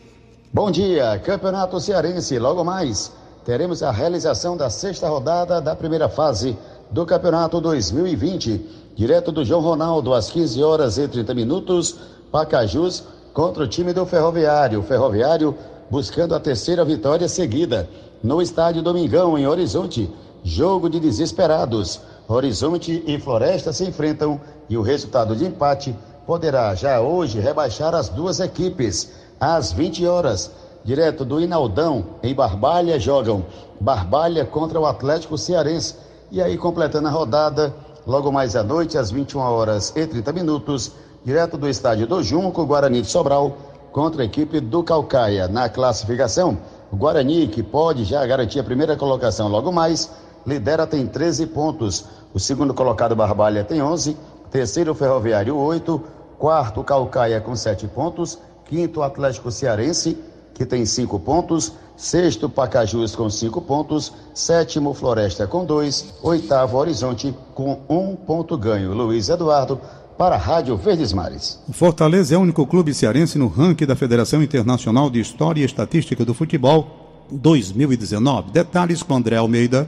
Bom 0.51 0.71
dia, 0.71 1.21
Campeonato 1.23 1.79
Cearense. 1.79 2.39
Logo 2.39 2.63
mais, 2.63 3.11
teremos 3.45 3.83
a 3.83 3.91
realização 3.91 4.57
da 4.57 4.69
sexta 4.69 5.07
rodada 5.07 5.61
da 5.61 5.75
primeira 5.75 6.09
fase 6.09 6.57
do 6.91 7.05
Campeonato 7.05 7.62
2020, 7.62 8.65
direto 8.95 9.31
do 9.31 9.45
João 9.45 9.62
Ronaldo, 9.62 10.13
às 10.13 10.29
15 10.29 10.62
horas 10.62 10.98
e 10.98 11.07
30 11.07 11.33
minutos, 11.33 11.95
Pacajus 12.29 13.03
contra 13.33 13.63
o 13.63 13.67
time 13.67 13.93
do 13.93 14.05
Ferroviário. 14.05 14.81
O 14.81 14.83
Ferroviário 14.83 15.55
buscando 15.89 16.36
a 16.36 16.39
terceira 16.39 16.83
vitória 16.83 17.29
seguida 17.29 17.89
no 18.21 18.41
estádio 18.41 18.81
Domingão, 18.81 19.38
em 19.38 19.48
Horizonte. 19.48 20.10
Jogo 20.43 20.89
de 20.89 21.00
desesperados. 21.00 22.01
Horizonte 22.27 23.03
e 23.05 23.19
Floresta 23.19 23.71
se 23.71 23.86
enfrentam 23.86 24.39
e 24.69 24.77
o 24.77 24.81
resultado 24.81 25.36
de 25.36 25.45
empate 25.45 25.95
poderá 26.25 26.74
já 26.75 27.00
hoje 27.00 27.39
rebaixar 27.39 27.93
as 27.93 28.10
duas 28.10 28.39
equipes. 28.39 29.12
Às 29.39 29.71
20 29.71 30.05
horas, 30.05 30.51
direto 30.83 31.24
do 31.24 31.39
Inaldão, 31.39 32.05
em 32.24 32.33
Barbalha, 32.33 33.00
jogam 33.00 33.45
Barbalha 33.79 34.45
contra 34.45 34.79
o 34.79 34.86
Atlético 34.86 35.38
Cearense 35.38 35.95
e 36.31 36.41
aí, 36.41 36.57
completando 36.57 37.09
a 37.09 37.11
rodada, 37.11 37.75
logo 38.07 38.31
mais 38.31 38.55
à 38.55 38.63
noite, 38.63 38.97
às 38.97 39.11
21 39.11 39.39
horas 39.41 39.91
e 39.97 40.07
30 40.07 40.31
minutos, 40.31 40.93
direto 41.25 41.57
do 41.57 41.67
estádio 41.67 42.07
do 42.07 42.23
Junco, 42.23 42.65
Guarani 42.65 43.01
de 43.01 43.07
Sobral, 43.07 43.57
contra 43.91 44.21
a 44.21 44.25
equipe 44.25 44.61
do 44.61 44.81
Calcaia. 44.81 45.50
Na 45.50 45.67
classificação, 45.67 46.57
o 46.89 46.95
Guarani, 46.95 47.50
que 47.50 47.61
pode 47.61 48.05
já 48.05 48.25
garantir 48.25 48.61
a 48.61 48.63
primeira 48.63 48.95
colocação 48.95 49.50
logo 49.50 49.73
mais, 49.73 50.09
lidera, 50.47 50.88
tem 50.88 51.05
13 51.05 51.47
pontos. 51.47 52.05
O 52.33 52.39
segundo 52.39 52.73
colocado, 52.73 53.13
Barbalha, 53.13 53.65
tem 53.65 53.81
11. 53.81 54.15
Terceiro, 54.50 54.95
Ferroviário, 54.95 55.57
8. 55.57 56.01
Quarto, 56.39 56.81
Calcaia, 56.81 57.41
com 57.41 57.57
7 57.57 57.89
pontos. 57.89 58.39
Quinto, 58.63 59.03
Atlético 59.03 59.51
Cearense, 59.51 60.17
que 60.53 60.65
tem 60.65 60.86
5 60.86 61.20
pontos. 61.20 61.74
Sexto, 62.01 62.50
Pacajus 62.50 63.15
com 63.15 63.29
cinco 63.29 63.62
pontos. 63.62 64.12
Sétimo, 64.34 64.91
Floresta 64.91 65.46
com 65.46 65.63
dois. 65.63 66.15
Oitavo, 66.24 66.77
Horizonte 66.77 67.31
com 67.53 67.79
um 67.88 68.15
ponto 68.15 68.58
ganho. 68.58 68.91
Luiz 68.91 69.29
Eduardo 69.29 69.79
para 70.17 70.34
a 70.34 70.38
Rádio 70.39 70.75
Verdes 70.75 71.13
Mares. 71.13 71.60
O 71.70 71.74
Fortaleza 71.74 72.34
é 72.34 72.38
o 72.39 72.41
único 72.41 72.65
clube 72.65 72.91
cearense 72.91 73.38
no 73.38 73.48
ranking 73.48 73.86
da 73.86 73.96
Federação 73.96 74.41
Internacional 74.41 75.12
de 75.12 75.20
História 75.20 75.62
e 75.62 75.63
Estatística 75.63 76.25
do 76.25 76.34
Futebol 76.34 77.27
2019. 77.31 78.50
Detalhes 78.50 79.03
com 79.03 79.13
André 79.13 79.36
Almeida. 79.36 79.88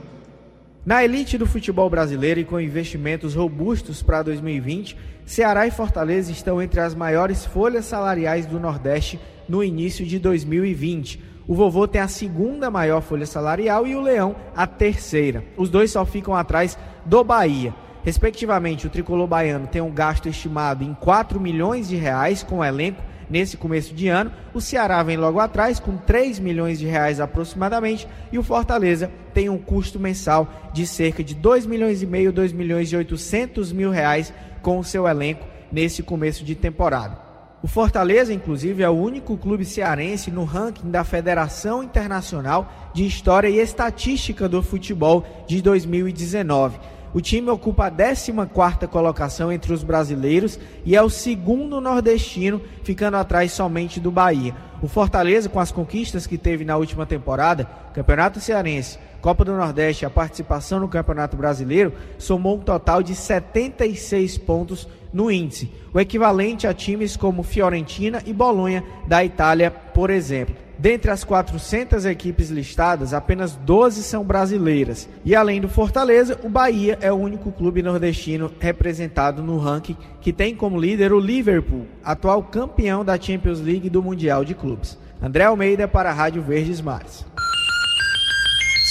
Na 0.86 1.02
elite 1.02 1.36
do 1.36 1.46
futebol 1.46 1.90
brasileiro 1.90 2.38
e 2.38 2.44
com 2.44 2.60
investimentos 2.60 3.34
robustos 3.34 4.04
para 4.04 4.22
2020, 4.22 4.96
Ceará 5.26 5.66
e 5.66 5.70
Fortaleza 5.72 6.30
estão 6.30 6.62
entre 6.62 6.78
as 6.78 6.94
maiores 6.94 7.44
folhas 7.44 7.86
salariais 7.86 8.46
do 8.46 8.60
Nordeste 8.60 9.18
no 9.48 9.62
início 9.62 10.04
de 10.04 10.18
2020. 10.18 11.20
O 11.46 11.54
vovô 11.54 11.86
tem 11.86 12.00
a 12.00 12.08
segunda 12.08 12.70
maior 12.70 13.00
folha 13.02 13.26
salarial 13.26 13.86
e 13.86 13.94
o 13.94 14.00
Leão 14.00 14.34
a 14.56 14.66
terceira. 14.66 15.44
Os 15.56 15.68
dois 15.68 15.90
só 15.90 16.04
ficam 16.06 16.34
atrás 16.34 16.78
do 17.04 17.22
Bahia. 17.22 17.74
Respectivamente, 18.02 18.86
o 18.86 18.90
tricolor 18.90 19.26
baiano 19.26 19.66
tem 19.66 19.80
um 19.80 19.90
gasto 19.90 20.28
estimado 20.28 20.84
em 20.84 20.94
4 20.94 21.40
milhões 21.40 21.88
de 21.88 21.96
reais 21.96 22.42
com 22.42 22.58
o 22.58 22.64
elenco 22.64 23.02
Nesse 23.28 23.56
começo 23.56 23.94
de 23.94 24.08
ano, 24.08 24.30
o 24.52 24.60
Ceará 24.60 25.02
vem 25.02 25.16
logo 25.16 25.40
atrás 25.40 25.80
com 25.80 25.96
3 25.96 26.38
milhões 26.38 26.78
de 26.78 26.86
reais 26.86 27.20
aproximadamente 27.20 28.06
e 28.30 28.38
o 28.38 28.42
Fortaleza 28.42 29.10
tem 29.32 29.48
um 29.48 29.58
custo 29.58 29.98
mensal 29.98 30.70
de 30.72 30.86
cerca 30.86 31.24
de 31.24 31.34
2 31.34 31.66
milhões 31.66 32.02
e 32.02 32.06
meio, 32.06 32.32
2 32.32 32.52
milhões 32.52 32.92
e 32.92 32.96
800 32.96 33.72
mil 33.72 33.90
reais 33.90 34.32
com 34.62 34.78
o 34.78 34.84
seu 34.84 35.08
elenco 35.08 35.46
nesse 35.72 36.02
começo 36.02 36.44
de 36.44 36.54
temporada. 36.54 37.23
O 37.64 37.66
Fortaleza, 37.66 38.30
inclusive, 38.30 38.82
é 38.82 38.90
o 38.90 38.92
único 38.92 39.38
clube 39.38 39.64
cearense 39.64 40.30
no 40.30 40.44
ranking 40.44 40.90
da 40.90 41.02
Federação 41.02 41.82
Internacional 41.82 42.70
de 42.92 43.06
História 43.06 43.48
e 43.48 43.58
Estatística 43.58 44.46
do 44.46 44.62
Futebol 44.62 45.24
de 45.46 45.62
2019. 45.62 46.78
O 47.14 47.20
time 47.20 47.48
ocupa 47.48 47.86
a 47.86 47.90
14ª 47.92 48.88
colocação 48.88 49.52
entre 49.52 49.72
os 49.72 49.84
brasileiros 49.84 50.58
e 50.84 50.96
é 50.96 51.00
o 51.00 51.08
segundo 51.08 51.80
nordestino, 51.80 52.60
ficando 52.82 53.16
atrás 53.16 53.52
somente 53.52 54.00
do 54.00 54.10
Bahia. 54.10 54.52
O 54.82 54.88
Fortaleza, 54.88 55.48
com 55.48 55.60
as 55.60 55.70
conquistas 55.70 56.26
que 56.26 56.36
teve 56.36 56.64
na 56.64 56.76
última 56.76 57.06
temporada, 57.06 57.68
Campeonato 57.94 58.40
Cearense, 58.40 58.98
Copa 59.22 59.44
do 59.44 59.56
Nordeste 59.56 60.04
a 60.04 60.10
participação 60.10 60.80
no 60.80 60.88
Campeonato 60.88 61.36
Brasileiro, 61.36 61.92
somou 62.18 62.56
um 62.56 62.60
total 62.60 63.00
de 63.00 63.14
76 63.14 64.36
pontos 64.38 64.88
no 65.12 65.30
índice, 65.30 65.70
o 65.92 66.00
equivalente 66.00 66.66
a 66.66 66.74
times 66.74 67.16
como 67.16 67.44
Fiorentina 67.44 68.24
e 68.26 68.32
Bolonha 68.32 68.82
da 69.06 69.24
Itália, 69.24 69.70
por 69.70 70.10
exemplo. 70.10 70.63
Dentre 70.78 71.10
as 71.10 71.24
400 71.24 72.04
equipes 72.04 72.50
listadas, 72.50 73.14
apenas 73.14 73.56
12 73.56 74.02
são 74.02 74.24
brasileiras. 74.24 75.08
E 75.24 75.34
além 75.34 75.60
do 75.60 75.68
Fortaleza, 75.68 76.38
o 76.42 76.48
Bahia 76.48 76.98
é 77.00 77.12
o 77.12 77.16
único 77.16 77.52
clube 77.52 77.82
nordestino 77.82 78.50
representado 78.58 79.42
no 79.42 79.58
ranking 79.58 79.96
que 80.20 80.32
tem 80.32 80.54
como 80.54 80.80
líder 80.80 81.12
o 81.12 81.20
Liverpool, 81.20 81.86
atual 82.02 82.42
campeão 82.42 83.04
da 83.04 83.20
Champions 83.20 83.60
League 83.60 83.88
do 83.88 84.02
Mundial 84.02 84.44
de 84.44 84.54
Clubes. 84.54 84.98
André 85.22 85.44
Almeida 85.44 85.86
para 85.86 86.10
a 86.10 86.12
Rádio 86.12 86.42
Verdes 86.42 86.80
Mares. 86.80 87.24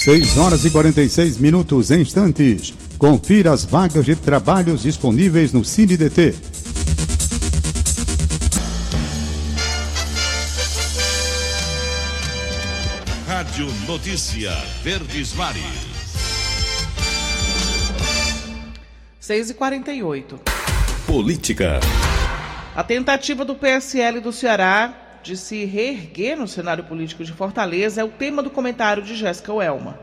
6 0.04 0.36
horas 0.36 0.64
e 0.64 0.70
46 0.70 1.38
minutos 1.38 1.90
em 1.90 2.02
instantes. 2.02 2.74
Confira 2.98 3.52
as 3.52 3.64
vagas 3.64 4.04
de 4.04 4.14
trabalhos 4.14 4.82
disponíveis 4.82 5.52
no 5.52 5.64
CineDT. 5.64 6.34
Rádio 13.54 13.68
Notícia 13.86 14.50
Verdes 14.82 15.32
Mares. 15.32 15.62
6 19.20 19.50
e 19.50 19.54
48 19.54 20.40
Política. 21.06 21.78
A 22.74 22.82
tentativa 22.82 23.44
do 23.44 23.54
PSL 23.54 24.18
do 24.18 24.32
Ceará 24.32 25.20
de 25.22 25.36
se 25.36 25.64
reerguer 25.66 26.36
no 26.36 26.48
cenário 26.48 26.82
político 26.82 27.22
de 27.22 27.30
Fortaleza 27.32 28.00
é 28.00 28.04
o 28.04 28.08
tema 28.08 28.42
do 28.42 28.50
comentário 28.50 29.04
de 29.04 29.14
Jéssica 29.14 29.52
Welma. 29.52 30.00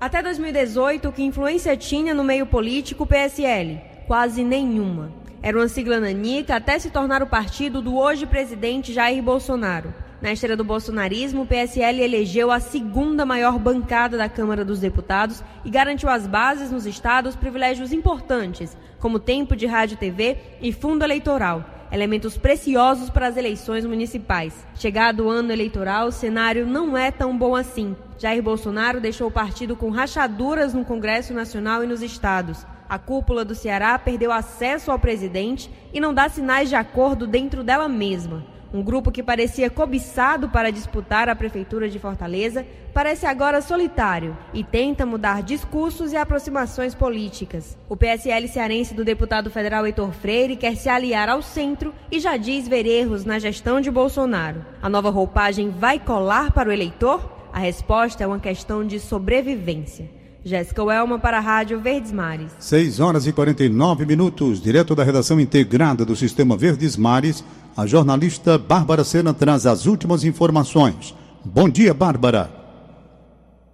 Até 0.00 0.22
2018, 0.22 1.10
que 1.10 1.24
influência 1.24 1.76
tinha 1.76 2.14
no 2.14 2.22
meio 2.22 2.46
político 2.46 3.02
o 3.02 3.06
PSL? 3.08 3.80
Quase 4.06 4.44
nenhuma. 4.44 5.12
Era 5.42 5.58
uma 5.58 5.66
sigla 5.66 5.98
nanica 5.98 6.54
até 6.54 6.78
se 6.78 6.90
tornar 6.90 7.24
o 7.24 7.26
partido 7.26 7.82
do 7.82 7.96
hoje 7.96 8.24
presidente 8.24 8.92
Jair 8.92 9.20
Bolsonaro. 9.20 10.03
Na 10.24 10.32
esteira 10.32 10.56
do 10.56 10.64
bolsonarismo, 10.64 11.42
o 11.42 11.46
PSL 11.46 12.00
elegeu 12.00 12.50
a 12.50 12.58
segunda 12.58 13.26
maior 13.26 13.58
bancada 13.58 14.16
da 14.16 14.26
Câmara 14.26 14.64
dos 14.64 14.80
Deputados 14.80 15.44
e 15.66 15.68
garantiu 15.68 16.08
às 16.08 16.26
bases 16.26 16.70
nos 16.70 16.86
estados 16.86 17.36
privilégios 17.36 17.92
importantes, 17.92 18.74
como 18.98 19.18
tempo 19.18 19.54
de 19.54 19.66
rádio 19.66 19.96
e 19.96 19.98
TV 19.98 20.38
e 20.62 20.72
fundo 20.72 21.04
eleitoral, 21.04 21.62
elementos 21.92 22.38
preciosos 22.38 23.10
para 23.10 23.26
as 23.26 23.36
eleições 23.36 23.84
municipais. 23.84 24.66
Chegado 24.76 25.24
o 25.26 25.28
ano 25.28 25.52
eleitoral, 25.52 26.06
o 26.06 26.10
cenário 26.10 26.66
não 26.66 26.96
é 26.96 27.10
tão 27.10 27.36
bom 27.36 27.54
assim. 27.54 27.94
Jair 28.16 28.42
Bolsonaro 28.42 29.02
deixou 29.02 29.28
o 29.28 29.30
partido 29.30 29.76
com 29.76 29.90
rachaduras 29.90 30.72
no 30.72 30.86
Congresso 30.86 31.34
Nacional 31.34 31.84
e 31.84 31.86
nos 31.86 32.00
estados. 32.00 32.64
A 32.88 32.98
cúpula 32.98 33.44
do 33.44 33.54
Ceará 33.54 33.98
perdeu 33.98 34.32
acesso 34.32 34.90
ao 34.90 34.98
presidente 34.98 35.70
e 35.92 36.00
não 36.00 36.14
dá 36.14 36.30
sinais 36.30 36.70
de 36.70 36.76
acordo 36.76 37.26
dentro 37.26 37.62
dela 37.62 37.90
mesma. 37.90 38.54
Um 38.74 38.82
grupo 38.82 39.12
que 39.12 39.22
parecia 39.22 39.70
cobiçado 39.70 40.48
para 40.48 40.72
disputar 40.72 41.28
a 41.28 41.36
prefeitura 41.36 41.88
de 41.88 42.00
Fortaleza 42.00 42.66
parece 42.92 43.24
agora 43.24 43.60
solitário 43.60 44.36
e 44.52 44.64
tenta 44.64 45.06
mudar 45.06 45.44
discursos 45.44 46.12
e 46.12 46.16
aproximações 46.16 46.92
políticas. 46.92 47.78
O 47.88 47.96
PSL 47.96 48.48
cearense 48.48 48.92
do 48.92 49.04
deputado 49.04 49.48
federal 49.48 49.86
Heitor 49.86 50.10
Freire 50.10 50.56
quer 50.56 50.74
se 50.74 50.88
aliar 50.88 51.28
ao 51.28 51.40
centro 51.40 51.94
e 52.10 52.18
já 52.18 52.36
diz 52.36 52.66
ver 52.66 52.84
erros 52.84 53.24
na 53.24 53.38
gestão 53.38 53.80
de 53.80 53.92
Bolsonaro. 53.92 54.66
A 54.82 54.88
nova 54.88 55.08
roupagem 55.08 55.70
vai 55.70 56.00
colar 56.00 56.50
para 56.50 56.68
o 56.68 56.72
eleitor? 56.72 57.32
A 57.52 57.60
resposta 57.60 58.24
é 58.24 58.26
uma 58.26 58.40
questão 58.40 58.84
de 58.84 58.98
sobrevivência. 58.98 60.23
Jéssica 60.44 60.84
Welma 60.84 61.18
para 61.18 61.38
a 61.38 61.40
Rádio 61.40 61.80
Verdes 61.80 62.12
Mares. 62.12 62.54
6 62.60 63.00
horas 63.00 63.26
e 63.26 63.32
49 63.32 64.04
minutos, 64.04 64.60
direto 64.60 64.94
da 64.94 65.02
redação 65.02 65.40
integrada 65.40 66.04
do 66.04 66.14
Sistema 66.14 66.54
Verdes 66.54 66.98
Mares, 66.98 67.42
a 67.74 67.86
jornalista 67.86 68.58
Bárbara 68.58 69.04
Sena 69.04 69.32
traz 69.32 69.64
as 69.64 69.86
últimas 69.86 70.22
informações. 70.22 71.14
Bom 71.42 71.66
dia, 71.66 71.94
Bárbara. 71.94 72.50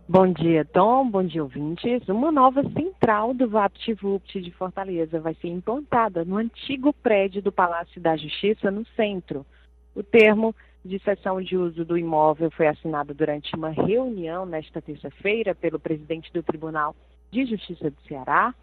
Bom 0.08 0.32
dia, 0.32 0.64
Tom. 0.64 1.10
Bom 1.10 1.24
dia, 1.24 1.42
ouvintes. 1.42 2.08
Uma 2.08 2.30
nova 2.30 2.62
central 2.70 3.34
do 3.34 3.48
VaptVupt 3.48 4.40
de 4.40 4.50
Fortaleza 4.52 5.18
vai 5.18 5.34
ser 5.40 5.48
implantada 5.48 6.24
no 6.24 6.36
antigo 6.36 6.92
prédio 6.92 7.42
do 7.42 7.50
Palácio 7.50 8.00
da 8.00 8.16
Justiça, 8.16 8.70
no 8.70 8.86
centro. 8.94 9.44
O 9.92 10.04
termo 10.04 10.54
de 10.84 10.98
cessão 11.00 11.40
de 11.40 11.56
uso 11.56 11.84
do 11.84 11.96
imóvel 11.96 12.50
foi 12.50 12.66
assinado 12.66 13.12
durante 13.12 13.54
uma 13.54 13.70
reunião 13.70 14.46
nesta 14.46 14.80
terça-feira 14.80 15.54
pelo 15.54 15.78
presidente 15.78 16.32
do 16.32 16.42
Tribunal 16.42 16.94
de 17.30 17.44
Justiça 17.44 17.90
do 17.90 18.00
Ceará, 18.08 18.54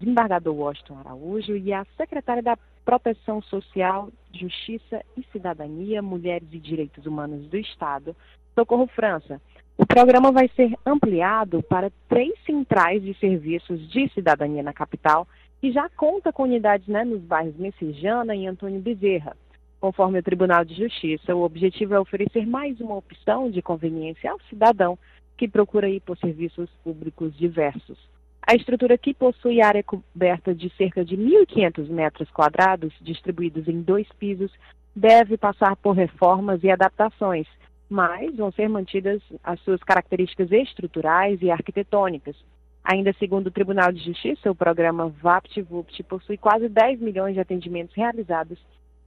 desembargador 0.00 0.54
Washington 0.54 0.98
Araújo, 0.98 1.56
e 1.56 1.72
a 1.72 1.84
secretária 1.96 2.42
da 2.42 2.56
Proteção 2.84 3.42
Social, 3.42 4.08
Justiça 4.32 5.04
e 5.16 5.22
Cidadania, 5.30 6.00
Mulheres 6.00 6.48
e 6.52 6.58
Direitos 6.58 7.04
Humanos 7.04 7.46
do 7.46 7.56
Estado, 7.58 8.16
Socorro 8.54 8.86
França. 8.86 9.40
O 9.76 9.86
programa 9.86 10.32
vai 10.32 10.48
ser 10.56 10.74
ampliado 10.84 11.62
para 11.62 11.92
três 12.08 12.32
centrais 12.44 13.02
de 13.02 13.14
serviços 13.14 13.88
de 13.90 14.08
cidadania 14.08 14.62
na 14.62 14.72
capital, 14.72 15.28
que 15.60 15.70
já 15.70 15.88
conta 15.90 16.32
com 16.32 16.44
unidades 16.44 16.88
né, 16.88 17.04
nos 17.04 17.20
bairros 17.20 17.56
Messejana 17.56 18.34
e 18.34 18.46
Antônio 18.46 18.80
Bezerra. 18.80 19.36
Conforme 19.80 20.18
o 20.18 20.22
Tribunal 20.22 20.64
de 20.64 20.74
Justiça, 20.74 21.36
o 21.36 21.44
objetivo 21.44 21.94
é 21.94 22.00
oferecer 22.00 22.44
mais 22.44 22.80
uma 22.80 22.96
opção 22.96 23.48
de 23.48 23.62
conveniência 23.62 24.30
ao 24.30 24.40
cidadão 24.50 24.98
que 25.36 25.46
procura 25.46 25.88
ir 25.88 26.00
por 26.00 26.18
serviços 26.18 26.68
públicos 26.82 27.36
diversos. 27.36 27.96
A 28.42 28.56
estrutura 28.56 28.98
que 28.98 29.14
possui 29.14 29.60
área 29.60 29.84
coberta 29.84 30.52
de 30.52 30.68
cerca 30.70 31.04
de 31.04 31.16
1.500 31.16 31.88
metros 31.88 32.28
quadrados, 32.30 32.92
distribuídos 33.00 33.68
em 33.68 33.80
dois 33.80 34.08
pisos, 34.18 34.50
deve 34.96 35.36
passar 35.36 35.76
por 35.76 35.92
reformas 35.92 36.64
e 36.64 36.70
adaptações, 36.70 37.46
mas 37.88 38.34
vão 38.34 38.50
ser 38.50 38.68
mantidas 38.68 39.22
as 39.44 39.60
suas 39.60 39.80
características 39.84 40.50
estruturais 40.50 41.40
e 41.40 41.52
arquitetônicas. 41.52 42.34
Ainda 42.82 43.12
segundo 43.12 43.46
o 43.46 43.52
Tribunal 43.52 43.92
de 43.92 44.02
Justiça, 44.02 44.50
o 44.50 44.56
programa 44.56 45.08
VaptVupt 45.08 46.02
possui 46.04 46.36
quase 46.36 46.68
10 46.68 47.00
milhões 47.00 47.34
de 47.34 47.40
atendimentos 47.40 47.94
realizados 47.94 48.58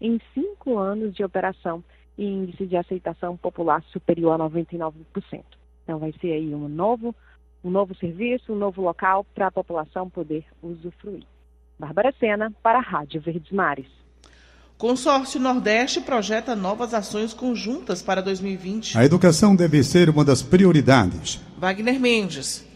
em 0.01 0.19
cinco 0.33 0.77
anos 0.77 1.13
de 1.13 1.23
operação 1.23 1.83
e 2.17 2.25
índice 2.25 2.65
de 2.65 2.75
aceitação 2.75 3.37
popular 3.37 3.83
superior 3.93 4.33
a 4.33 4.49
99%. 4.49 4.93
Então 5.83 5.99
vai 5.99 6.13
ser 6.19 6.33
aí 6.33 6.53
um 6.53 6.67
novo 6.67 7.15
um 7.63 7.69
novo 7.69 7.95
serviço, 7.95 8.53
um 8.53 8.55
novo 8.55 8.81
local 8.81 9.25
para 9.35 9.47
a 9.47 9.51
população 9.51 10.09
poder 10.09 10.43
usufruir. 10.61 11.23
Bárbara 11.77 12.13
Sena, 12.19 12.51
para 12.61 12.79
a 12.79 12.81
Rádio 12.81 13.21
Verdes 13.21 13.51
Mares. 13.51 13.87
Consórcio 14.77 15.39
Nordeste 15.39 16.01
projeta 16.01 16.55
novas 16.55 16.93
ações 16.93 17.33
conjuntas 17.33 18.01
para 18.01 18.21
2020. 18.21 18.97
A 18.97 19.05
educação 19.05 19.55
deve 19.55 19.83
ser 19.83 20.09
uma 20.09 20.25
das 20.25 20.41
prioridades. 20.41 21.39
Wagner 21.57 21.99
Mendes. 21.99 22.67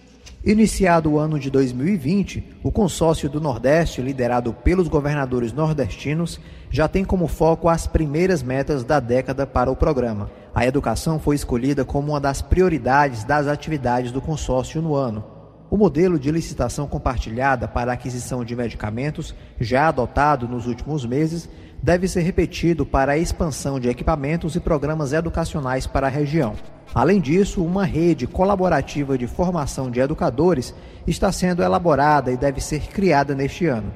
Iniciado 0.45 1.13
o 1.13 1.17
ano 1.17 1.39
de 1.39 1.49
2020, 1.49 2.57
o 2.61 2.71
Consórcio 2.71 3.27
do 3.27 3.41
Nordeste, 3.41 4.03
liderado 4.03 4.53
pelos 4.53 4.87
governadores 4.87 5.51
nordestinos, 5.51 6.39
já 6.75 6.89
tem 6.89 7.05
como 7.05 7.25
foco 7.29 7.69
as 7.69 7.87
primeiras 7.87 8.43
metas 8.43 8.83
da 8.83 8.99
década 8.99 9.47
para 9.47 9.71
o 9.71 9.77
programa. 9.77 10.29
A 10.53 10.67
educação 10.67 11.17
foi 11.17 11.33
escolhida 11.33 11.85
como 11.85 12.11
uma 12.11 12.19
das 12.19 12.41
prioridades 12.41 13.23
das 13.23 13.47
atividades 13.47 14.11
do 14.11 14.19
consórcio 14.19 14.81
no 14.81 14.93
ano. 14.93 15.23
O 15.71 15.77
modelo 15.77 16.19
de 16.19 16.29
licitação 16.29 16.85
compartilhada 16.85 17.65
para 17.65 17.93
aquisição 17.93 18.43
de 18.43 18.53
medicamentos, 18.57 19.33
já 19.57 19.87
adotado 19.87 20.49
nos 20.49 20.67
últimos 20.67 21.05
meses, 21.05 21.47
deve 21.81 22.09
ser 22.09 22.23
repetido 22.23 22.85
para 22.85 23.13
a 23.13 23.17
expansão 23.17 23.79
de 23.79 23.87
equipamentos 23.87 24.53
e 24.57 24.59
programas 24.59 25.13
educacionais 25.13 25.87
para 25.87 26.07
a 26.07 26.09
região. 26.09 26.55
Além 26.93 27.21
disso, 27.21 27.63
uma 27.63 27.85
rede 27.85 28.27
colaborativa 28.27 29.17
de 29.17 29.27
formação 29.27 29.89
de 29.89 30.01
educadores 30.01 30.75
está 31.07 31.31
sendo 31.31 31.63
elaborada 31.63 32.33
e 32.33 32.37
deve 32.37 32.59
ser 32.59 32.81
criada 32.87 33.33
neste 33.33 33.65
ano. 33.65 33.93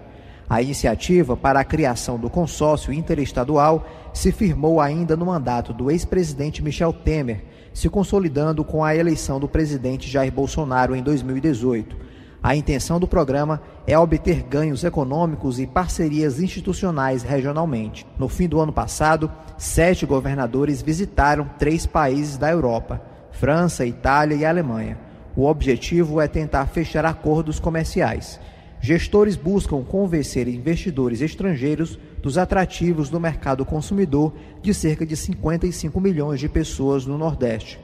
A 0.49 0.63
iniciativa 0.63 1.37
para 1.37 1.59
a 1.59 1.63
criação 1.63 2.17
do 2.17 2.27
consórcio 2.27 2.91
interestadual 2.91 3.85
se 4.11 4.31
firmou 4.31 4.81
ainda 4.81 5.15
no 5.15 5.27
mandato 5.27 5.71
do 5.71 5.91
ex-presidente 5.91 6.63
Michel 6.63 6.91
Temer, 6.91 7.43
se 7.71 7.87
consolidando 7.87 8.63
com 8.63 8.83
a 8.83 8.95
eleição 8.95 9.39
do 9.39 9.47
presidente 9.47 10.09
Jair 10.09 10.31
Bolsonaro 10.31 10.95
em 10.95 11.03
2018. 11.03 11.95
A 12.41 12.55
intenção 12.55 12.99
do 12.99 13.07
programa 13.07 13.61
é 13.85 13.99
obter 13.99 14.41
ganhos 14.41 14.83
econômicos 14.83 15.59
e 15.59 15.67
parcerias 15.67 16.39
institucionais 16.39 17.21
regionalmente. 17.21 18.07
No 18.17 18.27
fim 18.27 18.47
do 18.47 18.59
ano 18.59 18.73
passado, 18.73 19.31
sete 19.55 20.03
governadores 20.03 20.81
visitaram 20.81 21.47
três 21.59 21.85
países 21.85 22.37
da 22.37 22.49
Europa: 22.49 22.99
França, 23.29 23.85
Itália 23.85 24.35
e 24.35 24.45
Alemanha. 24.45 24.97
O 25.35 25.45
objetivo 25.45 26.19
é 26.19 26.27
tentar 26.27 26.65
fechar 26.65 27.05
acordos 27.05 27.59
comerciais. 27.59 28.39
Gestores 28.81 29.35
buscam 29.35 29.83
convencer 29.83 30.47
investidores 30.47 31.21
estrangeiros 31.21 31.99
dos 32.21 32.37
atrativos 32.37 33.09
do 33.09 33.19
mercado 33.19 33.65
consumidor 33.65 34.33
de 34.61 34.73
cerca 34.73 35.05
de 35.05 35.17
55 35.17 35.99
milhões 35.99 36.39
de 36.39 36.47
pessoas 36.47 37.05
no 37.05 37.17
Nordeste. 37.17 37.79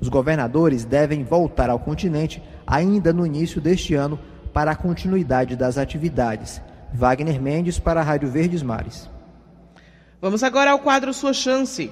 Os 0.00 0.08
governadores 0.08 0.84
devem 0.84 1.22
voltar 1.22 1.70
ao 1.70 1.78
continente 1.78 2.42
ainda 2.66 3.12
no 3.12 3.26
início 3.26 3.60
deste 3.60 3.94
ano 3.94 4.18
para 4.52 4.72
a 4.72 4.76
continuidade 4.76 5.54
das 5.54 5.78
atividades. 5.78 6.60
Wagner 6.92 7.40
Mendes 7.40 7.78
para 7.78 8.00
a 8.00 8.02
Rádio 8.02 8.28
Verdes 8.28 8.62
Mares. 8.62 9.08
Vamos 10.20 10.42
agora 10.42 10.72
ao 10.72 10.80
quadro 10.80 11.14
Sua 11.14 11.32
Chance. 11.32 11.90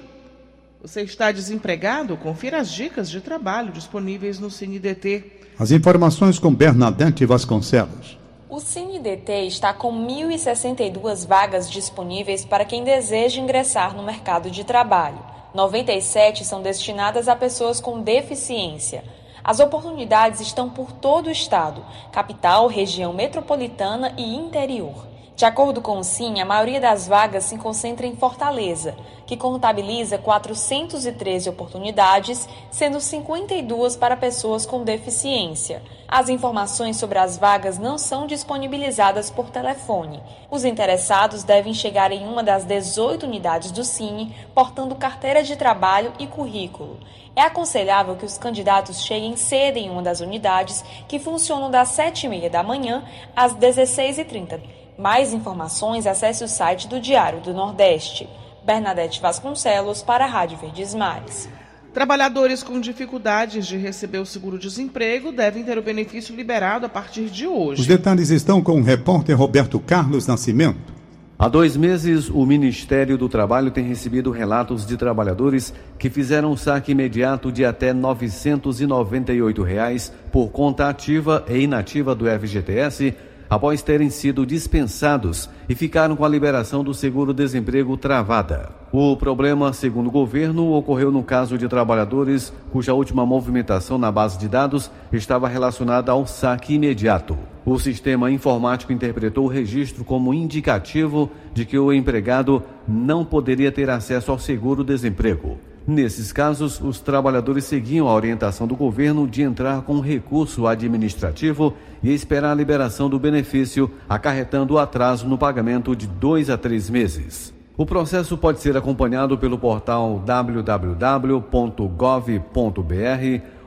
Você 0.81 1.01
está 1.01 1.31
desempregado? 1.31 2.17
Confira 2.17 2.59
as 2.59 2.69
dicas 2.69 3.09
de 3.09 3.21
trabalho 3.21 3.71
disponíveis 3.71 4.39
no 4.39 4.51
CineDT. 4.51 5.39
As 5.57 5.71
informações 5.71 6.39
com 6.39 6.53
Bernadette 6.53 7.25
Vasconcelos. 7.25 8.17
O 8.51 8.59
CineDT 8.59 9.45
está 9.45 9.71
com 9.71 9.93
1.062 9.93 11.27
vagas 11.27 11.69
disponíveis 11.69 12.43
para 12.43 12.65
quem 12.65 12.83
deseja 12.83 13.39
ingressar 13.39 13.95
no 13.95 14.01
mercado 14.01 14.49
de 14.49 14.63
trabalho. 14.63 15.19
97 15.53 16.43
são 16.43 16.59
destinadas 16.59 17.27
a 17.27 17.35
pessoas 17.35 17.79
com 17.79 18.01
deficiência. 18.01 19.03
As 19.43 19.59
oportunidades 19.59 20.41
estão 20.41 20.67
por 20.67 20.91
todo 20.91 21.27
o 21.27 21.31
estado, 21.31 21.85
capital, 22.11 22.65
região 22.65 23.13
metropolitana 23.13 24.15
e 24.17 24.35
interior. 24.35 25.08
De 25.39 25.45
acordo 25.45 25.79
com 25.79 25.99
o 25.99 26.03
Sim, 26.03 26.41
a 26.41 26.45
maioria 26.45 26.81
das 26.81 27.07
vagas 27.07 27.45
se 27.45 27.57
concentra 27.57 28.05
em 28.05 28.13
Fortaleza, 28.13 28.93
que 29.25 29.37
contabiliza 29.37 30.17
413 30.17 31.47
oportunidades, 31.47 32.45
sendo 32.69 32.99
52 32.99 33.95
para 33.95 34.17
pessoas 34.17 34.65
com 34.65 34.83
deficiência. 34.83 35.81
As 36.09 36.27
informações 36.27 36.97
sobre 36.97 37.19
as 37.19 37.37
vagas 37.37 37.77
não 37.77 37.97
são 37.97 38.27
disponibilizadas 38.27 39.31
por 39.31 39.49
telefone. 39.49 40.21
Os 40.51 40.65
interessados 40.65 41.41
devem 41.41 41.73
chegar 41.73 42.11
em 42.11 42.27
uma 42.27 42.43
das 42.43 42.65
18 42.65 43.25
unidades 43.25 43.71
do 43.71 43.85
Cine, 43.85 44.35
portando 44.53 44.93
carteira 44.93 45.41
de 45.41 45.55
trabalho 45.55 46.11
e 46.19 46.27
currículo. 46.27 46.99
É 47.33 47.43
aconselhável 47.43 48.17
que 48.17 48.25
os 48.25 48.37
candidatos 48.37 49.01
cheguem 49.01 49.37
cedo 49.37 49.77
em 49.77 49.89
uma 49.89 50.01
das 50.01 50.19
unidades, 50.19 50.83
que 51.07 51.17
funcionam 51.17 51.71
das 51.71 51.95
7h30 51.95 52.49
da 52.49 52.61
manhã 52.61 53.05
às 53.33 53.55
16h30. 53.55 54.59
Mais 54.99 55.31
informações, 55.31 56.05
acesse 56.05 56.43
o 56.43 56.47
site 56.47 56.85
do 56.89 56.99
Diário 56.99 57.39
do 57.39 57.53
Nordeste. 57.53 58.27
Bernadette 58.65 59.21
Vasconcelos 59.21 60.01
para 60.01 60.25
a 60.25 60.27
Rádio 60.27 60.57
Verdes 60.57 60.93
Mares. 60.93 61.47
Trabalhadores 61.93 62.61
com 62.61 62.81
dificuldades 62.81 63.65
de 63.65 63.77
receber 63.77 64.17
o 64.17 64.25
seguro-desemprego 64.25 65.31
devem 65.31 65.63
ter 65.63 65.77
o 65.77 65.81
benefício 65.81 66.35
liberado 66.35 66.85
a 66.85 66.89
partir 66.89 67.29
de 67.29 67.47
hoje. 67.47 67.79
Os 67.79 67.87
detalhes 67.87 68.29
estão 68.29 68.61
com 68.61 68.81
o 68.81 68.83
repórter 68.83 69.37
Roberto 69.37 69.79
Carlos 69.79 70.27
Nascimento. 70.27 70.99
Há 71.41 71.47
dois 71.47 71.77
meses, 71.77 72.27
o 72.27 72.45
Ministério 72.45 73.17
do 73.17 73.29
Trabalho 73.29 73.71
tem 73.71 73.85
recebido 73.85 74.29
relatos 74.29 74.85
de 74.85 74.97
trabalhadores 74.97 75.73
que 75.97 76.09
fizeram 76.09 76.51
um 76.51 76.57
saque 76.57 76.91
imediato 76.91 77.53
de 77.53 77.63
até 77.63 77.93
998 77.93 79.63
reais 79.63 80.11
por 80.29 80.49
conta 80.49 80.89
ativa 80.89 81.45
e 81.47 81.59
inativa 81.59 82.13
do 82.13 82.25
FGTS 82.25 83.15
após 83.49 83.81
terem 83.81 84.09
sido 84.09 84.45
dispensados 84.45 85.49
e 85.67 85.73
ficaram 85.73 86.15
com 86.15 86.23
a 86.23 86.29
liberação 86.29 86.83
do 86.83 86.93
seguro-desemprego 86.93 87.97
travada. 87.97 88.69
O 88.91 89.15
problema, 89.17 89.73
segundo 89.73 90.07
o 90.07 90.11
governo, 90.11 90.73
ocorreu 90.73 91.11
no 91.11 91.23
caso 91.23 91.57
de 91.57 91.67
trabalhadores 91.67 92.53
cuja 92.71 92.93
última 92.93 93.25
movimentação 93.25 93.97
na 93.97 94.11
base 94.11 94.37
de 94.37 94.47
dados 94.47 94.91
estava 95.11 95.47
relacionada 95.47 96.11
ao 96.11 96.25
saque 96.27 96.73
imediato. 96.73 97.37
O 97.65 97.77
sistema 97.79 98.31
informático 98.31 98.93
interpretou 98.93 99.45
o 99.45 99.49
registro 99.49 100.03
como 100.03 100.33
indicativo 100.33 101.29
de 101.53 101.65
que 101.65 101.77
o 101.77 101.93
empregado 101.93 102.63
não 102.87 103.23
poderia 103.23 103.71
ter 103.71 103.89
acesso 103.89 104.31
ao 104.31 104.39
seguro-desemprego. 104.39 105.57
Nesses 105.89 106.31
casos, 106.31 106.79
os 106.79 106.99
trabalhadores 106.99 107.65
seguiam 107.65 108.07
a 108.07 108.13
orientação 108.13 108.67
do 108.67 108.75
governo 108.75 109.27
de 109.27 109.41
entrar 109.41 109.81
com 109.81 109.99
recurso 109.99 110.67
administrativo 110.67 111.73
e 112.03 112.13
esperar 112.13 112.51
a 112.51 112.53
liberação 112.55 113.09
do 113.09 113.17
benefício, 113.17 113.89
acarretando 114.07 114.77
atraso 114.77 115.27
no 115.27 115.35
pagamento 115.35 115.95
de 115.95 116.05
dois 116.05 116.47
a 116.47 116.59
três 116.59 116.91
meses. 116.91 117.51
O 117.75 117.87
processo 117.87 118.37
pode 118.37 118.59
ser 118.59 118.77
acompanhado 118.77 119.35
pelo 119.35 119.57
portal 119.57 120.21
www.gov.br 120.23 121.39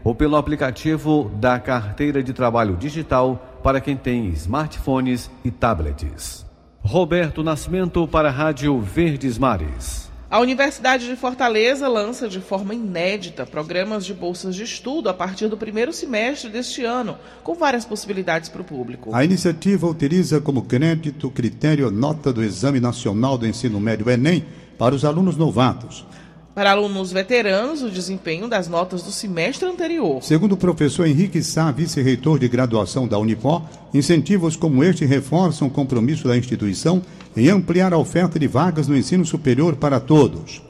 ou 0.04 0.14
pelo 0.14 0.36
aplicativo 0.36 1.28
da 1.40 1.58
Carteira 1.58 2.22
de 2.22 2.32
Trabalho 2.32 2.76
Digital 2.76 3.58
para 3.64 3.80
quem 3.80 3.96
tem 3.96 4.28
smartphones 4.28 5.28
e 5.44 5.50
tablets. 5.50 6.46
Roberto 6.82 7.42
Nascimento 7.42 8.06
para 8.06 8.28
a 8.28 8.32
Rádio 8.32 8.78
Verdes 8.78 9.36
Mares. 9.38 10.11
A 10.32 10.40
Universidade 10.40 11.06
de 11.06 11.14
Fortaleza 11.14 11.86
lança 11.86 12.26
de 12.26 12.40
forma 12.40 12.74
inédita 12.74 13.44
programas 13.44 14.02
de 14.02 14.14
bolsas 14.14 14.56
de 14.56 14.62
estudo 14.62 15.10
a 15.10 15.12
partir 15.12 15.46
do 15.46 15.58
primeiro 15.58 15.92
semestre 15.92 16.48
deste 16.48 16.86
ano, 16.86 17.18
com 17.44 17.54
várias 17.54 17.84
possibilidades 17.84 18.48
para 18.48 18.62
o 18.62 18.64
público. 18.64 19.14
A 19.14 19.22
iniciativa 19.26 19.86
utiliza 19.86 20.40
como 20.40 20.62
crédito 20.62 21.26
o 21.26 21.30
critério 21.30 21.90
nota 21.90 22.32
do 22.32 22.42
Exame 22.42 22.80
Nacional 22.80 23.36
do 23.36 23.46
Ensino 23.46 23.78
Médio 23.78 24.08
Enem 24.08 24.42
para 24.78 24.94
os 24.94 25.04
alunos 25.04 25.36
novatos. 25.36 26.06
Para 26.54 26.72
alunos 26.72 27.10
veteranos, 27.10 27.82
o 27.82 27.88
desempenho 27.88 28.46
das 28.46 28.68
notas 28.68 29.02
do 29.02 29.10
semestre 29.10 29.66
anterior. 29.66 30.22
Segundo 30.22 30.52
o 30.52 30.56
professor 30.56 31.06
Henrique 31.06 31.42
Sá, 31.42 31.70
vice-reitor 31.70 32.38
de 32.38 32.46
graduação 32.46 33.08
da 33.08 33.18
Unipó, 33.18 33.66
incentivos 33.94 34.54
como 34.54 34.84
este 34.84 35.06
reforçam 35.06 35.68
o 35.68 35.70
compromisso 35.70 36.28
da 36.28 36.36
instituição 36.36 37.00
em 37.34 37.48
ampliar 37.48 37.94
a 37.94 37.98
oferta 37.98 38.38
de 38.38 38.46
vagas 38.46 38.86
no 38.86 38.94
ensino 38.94 39.24
superior 39.24 39.76
para 39.76 39.98
todos. 39.98 40.60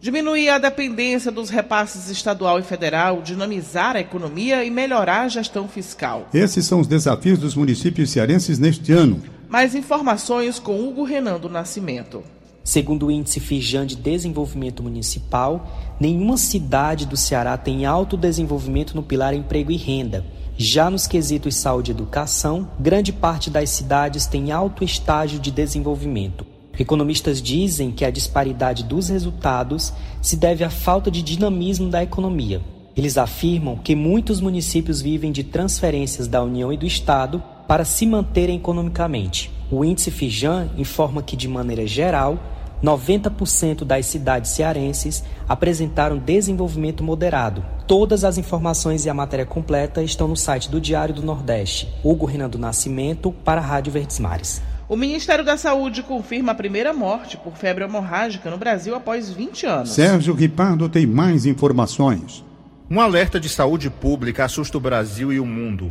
Diminuir 0.00 0.48
a 0.48 0.58
dependência 0.58 1.30
dos 1.30 1.50
repasses 1.50 2.10
estadual 2.10 2.58
e 2.58 2.64
federal, 2.64 3.22
dinamizar 3.22 3.94
a 3.94 4.00
economia 4.00 4.64
e 4.64 4.70
melhorar 4.72 5.20
a 5.20 5.28
gestão 5.28 5.68
fiscal. 5.68 6.28
Esses 6.34 6.66
são 6.66 6.80
os 6.80 6.88
desafios 6.88 7.38
dos 7.38 7.54
municípios 7.54 8.10
cearenses 8.10 8.58
neste 8.58 8.90
ano. 8.90 9.22
Mais 9.48 9.76
informações 9.76 10.58
com 10.58 10.80
Hugo 10.80 11.04
Renan 11.04 11.38
do 11.38 11.48
Nascimento. 11.48 12.24
Segundo 12.64 13.06
o 13.06 13.10
Índice 13.10 13.40
Fijan 13.40 13.84
de 13.84 13.96
Desenvolvimento 13.96 14.82
Municipal, 14.82 15.66
nenhuma 15.98 16.36
cidade 16.36 17.06
do 17.06 17.16
Ceará 17.16 17.56
tem 17.56 17.84
alto 17.84 18.16
desenvolvimento 18.16 18.94
no 18.94 19.02
pilar 19.02 19.34
emprego 19.34 19.72
e 19.72 19.76
renda. 19.76 20.24
Já 20.56 20.88
nos 20.88 21.08
quesitos 21.08 21.56
saúde 21.56 21.90
e 21.90 21.94
educação, 21.94 22.68
grande 22.78 23.12
parte 23.12 23.50
das 23.50 23.70
cidades 23.70 24.26
tem 24.26 24.52
alto 24.52 24.84
estágio 24.84 25.40
de 25.40 25.50
desenvolvimento. 25.50 26.46
Economistas 26.78 27.42
dizem 27.42 27.90
que 27.90 28.04
a 28.04 28.10
disparidade 28.10 28.84
dos 28.84 29.08
resultados 29.08 29.92
se 30.20 30.36
deve 30.36 30.62
à 30.62 30.70
falta 30.70 31.10
de 31.10 31.20
dinamismo 31.20 31.88
da 31.88 32.02
economia. 32.02 32.62
Eles 32.96 33.18
afirmam 33.18 33.76
que 33.76 33.96
muitos 33.96 34.40
municípios 34.40 35.00
vivem 35.00 35.32
de 35.32 35.42
transferências 35.42 36.28
da 36.28 36.42
União 36.42 36.72
e 36.72 36.76
do 36.76 36.86
Estado 36.86 37.42
para 37.72 37.86
se 37.86 38.04
manterem 38.04 38.58
economicamente. 38.58 39.50
O 39.70 39.82
índice 39.82 40.10
Fijan 40.10 40.68
informa 40.76 41.22
que, 41.22 41.34
de 41.34 41.48
maneira 41.48 41.86
geral, 41.86 42.38
90% 42.84 43.82
das 43.82 44.04
cidades 44.04 44.50
cearenses 44.50 45.24
apresentaram 45.48 46.18
desenvolvimento 46.18 47.02
moderado. 47.02 47.64
Todas 47.86 48.24
as 48.24 48.36
informações 48.36 49.06
e 49.06 49.08
a 49.08 49.14
matéria 49.14 49.46
completa 49.46 50.02
estão 50.02 50.28
no 50.28 50.36
site 50.36 50.70
do 50.70 50.78
Diário 50.78 51.14
do 51.14 51.22
Nordeste. 51.22 51.88
Hugo 52.04 52.26
Renan 52.26 52.50
do 52.50 52.58
Nascimento, 52.58 53.32
para 53.42 53.62
a 53.62 53.64
Rádio 53.64 53.90
Verdes 53.90 54.18
Mares. 54.18 54.60
O 54.86 54.94
Ministério 54.94 55.42
da 55.42 55.56
Saúde 55.56 56.02
confirma 56.02 56.52
a 56.52 56.54
primeira 56.54 56.92
morte 56.92 57.38
por 57.38 57.54
febre 57.54 57.84
hemorrágica 57.84 58.50
no 58.50 58.58
Brasil 58.58 58.94
após 58.94 59.30
20 59.30 59.64
anos. 59.64 59.92
Sérgio 59.92 60.34
Ripardo 60.34 60.90
tem 60.90 61.06
mais 61.06 61.46
informações. 61.46 62.44
Um 62.90 63.00
alerta 63.00 63.40
de 63.40 63.48
saúde 63.48 63.88
pública 63.88 64.44
assusta 64.44 64.76
o 64.76 64.80
Brasil 64.80 65.32
e 65.32 65.40
o 65.40 65.46
mundo. 65.46 65.90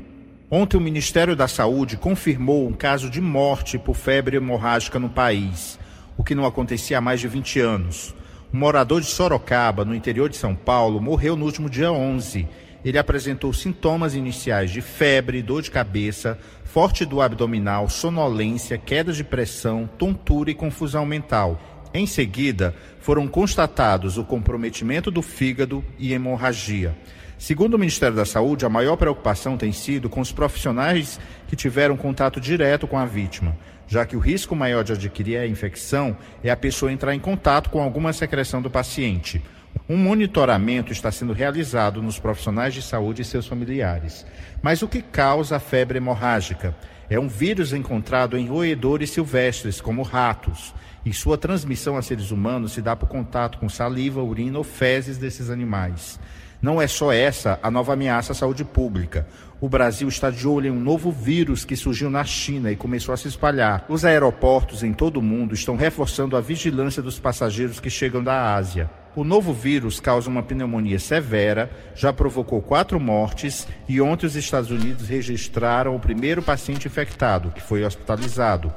Ontem, 0.53 0.75
o 0.75 0.81
Ministério 0.81 1.33
da 1.33 1.47
Saúde 1.47 1.95
confirmou 1.95 2.67
um 2.67 2.73
caso 2.73 3.09
de 3.09 3.21
morte 3.21 3.79
por 3.79 3.95
febre 3.95 4.35
hemorrágica 4.35 4.99
no 4.99 5.07
país, 5.07 5.79
o 6.17 6.25
que 6.25 6.35
não 6.35 6.45
acontecia 6.45 6.97
há 6.97 7.01
mais 7.01 7.21
de 7.21 7.27
20 7.29 7.61
anos. 7.61 8.13
Um 8.53 8.59
morador 8.59 8.99
de 8.99 9.07
Sorocaba, 9.07 9.85
no 9.85 9.95
interior 9.95 10.27
de 10.27 10.35
São 10.35 10.53
Paulo, 10.53 10.99
morreu 10.99 11.37
no 11.37 11.45
último 11.45 11.69
dia 11.69 11.89
11. 11.89 12.45
ele 12.83 12.97
apresentou 12.97 13.53
sintomas 13.53 14.13
iniciais 14.13 14.71
de 14.71 14.81
febre, 14.81 15.41
dor 15.41 15.61
de 15.61 15.71
cabeça, 15.71 16.37
forte 16.65 17.05
do 17.05 17.21
abdominal, 17.21 17.87
sonolência, 17.87 18.77
queda 18.77 19.13
de 19.13 19.23
pressão, 19.23 19.89
tontura 19.97 20.51
e 20.51 20.53
confusão 20.53 21.05
mental. 21.05 21.61
Em 21.93 22.05
seguida, 22.05 22.75
foram 22.99 23.25
constatados 23.25 24.17
o 24.17 24.25
comprometimento 24.25 25.09
do 25.09 25.21
fígado 25.21 25.81
e 25.97 26.11
hemorragia. 26.11 26.93
Segundo 27.41 27.73
o 27.73 27.79
Ministério 27.79 28.15
da 28.15 28.23
Saúde, 28.23 28.67
a 28.67 28.69
maior 28.69 28.95
preocupação 28.95 29.57
tem 29.57 29.71
sido 29.71 30.07
com 30.07 30.21
os 30.21 30.31
profissionais 30.31 31.19
que 31.47 31.55
tiveram 31.55 31.97
contato 31.97 32.39
direto 32.39 32.87
com 32.87 32.99
a 32.99 33.05
vítima, 33.07 33.57
já 33.87 34.05
que 34.05 34.15
o 34.15 34.19
risco 34.19 34.55
maior 34.55 34.83
de 34.83 34.93
adquirir 34.93 35.39
a 35.39 35.47
infecção 35.47 36.15
é 36.43 36.51
a 36.51 36.55
pessoa 36.55 36.91
entrar 36.91 37.15
em 37.15 37.19
contato 37.19 37.71
com 37.71 37.81
alguma 37.81 38.13
secreção 38.13 38.61
do 38.61 38.69
paciente. 38.69 39.41
Um 39.89 39.97
monitoramento 39.97 40.91
está 40.91 41.11
sendo 41.11 41.33
realizado 41.33 41.99
nos 41.99 42.19
profissionais 42.19 42.75
de 42.75 42.83
saúde 42.83 43.23
e 43.23 43.25
seus 43.25 43.47
familiares. 43.47 44.23
Mas 44.61 44.83
o 44.83 44.87
que 44.87 45.01
causa 45.01 45.55
a 45.55 45.59
febre 45.59 45.97
hemorrágica? 45.97 46.75
É 47.09 47.19
um 47.19 47.27
vírus 47.27 47.73
encontrado 47.73 48.37
em 48.37 48.49
roedores 48.49 49.09
silvestres, 49.09 49.81
como 49.81 50.03
ratos, 50.03 50.75
e 51.03 51.11
sua 51.11 51.39
transmissão 51.39 51.97
a 51.97 52.03
seres 52.03 52.29
humanos 52.29 52.73
se 52.73 52.83
dá 52.83 52.95
por 52.95 53.09
contato 53.09 53.57
com 53.57 53.67
saliva, 53.67 54.21
urina 54.21 54.59
ou 54.59 54.63
fezes 54.63 55.17
desses 55.17 55.49
animais. 55.49 56.19
Não 56.61 56.79
é 56.79 56.85
só 56.85 57.11
essa 57.11 57.59
a 57.63 57.71
nova 57.71 57.93
ameaça 57.93 58.33
à 58.33 58.35
saúde 58.35 58.63
pública. 58.63 59.27
O 59.59 59.67
Brasil 59.67 60.07
está 60.07 60.29
de 60.29 60.47
olho 60.47 60.67
em 60.67 60.71
um 60.71 60.79
novo 60.79 61.11
vírus 61.11 61.65
que 61.65 61.75
surgiu 61.75 62.09
na 62.09 62.23
China 62.23 62.71
e 62.71 62.75
começou 62.75 63.13
a 63.13 63.17
se 63.17 63.27
espalhar. 63.27 63.83
Os 63.89 64.05
aeroportos 64.05 64.83
em 64.83 64.93
todo 64.93 65.17
o 65.17 65.21
mundo 65.23 65.55
estão 65.55 65.75
reforçando 65.75 66.37
a 66.37 66.41
vigilância 66.41 67.01
dos 67.01 67.19
passageiros 67.19 67.79
que 67.79 67.89
chegam 67.89 68.23
da 68.23 68.53
Ásia. 68.53 68.89
O 69.15 69.23
novo 69.23 69.53
vírus 69.53 69.99
causa 69.99 70.29
uma 70.29 70.43
pneumonia 70.43 70.99
severa, 70.99 71.69
já 71.95 72.13
provocou 72.13 72.61
quatro 72.61 72.99
mortes 72.99 73.67
e 73.89 73.99
ontem 73.99 74.25
os 74.27 74.35
Estados 74.35 74.69
Unidos 74.69 75.09
registraram 75.09 75.95
o 75.95 75.99
primeiro 75.99 76.41
paciente 76.43 76.87
infectado, 76.87 77.51
que 77.51 77.61
foi 77.61 77.83
hospitalizado. 77.83 78.71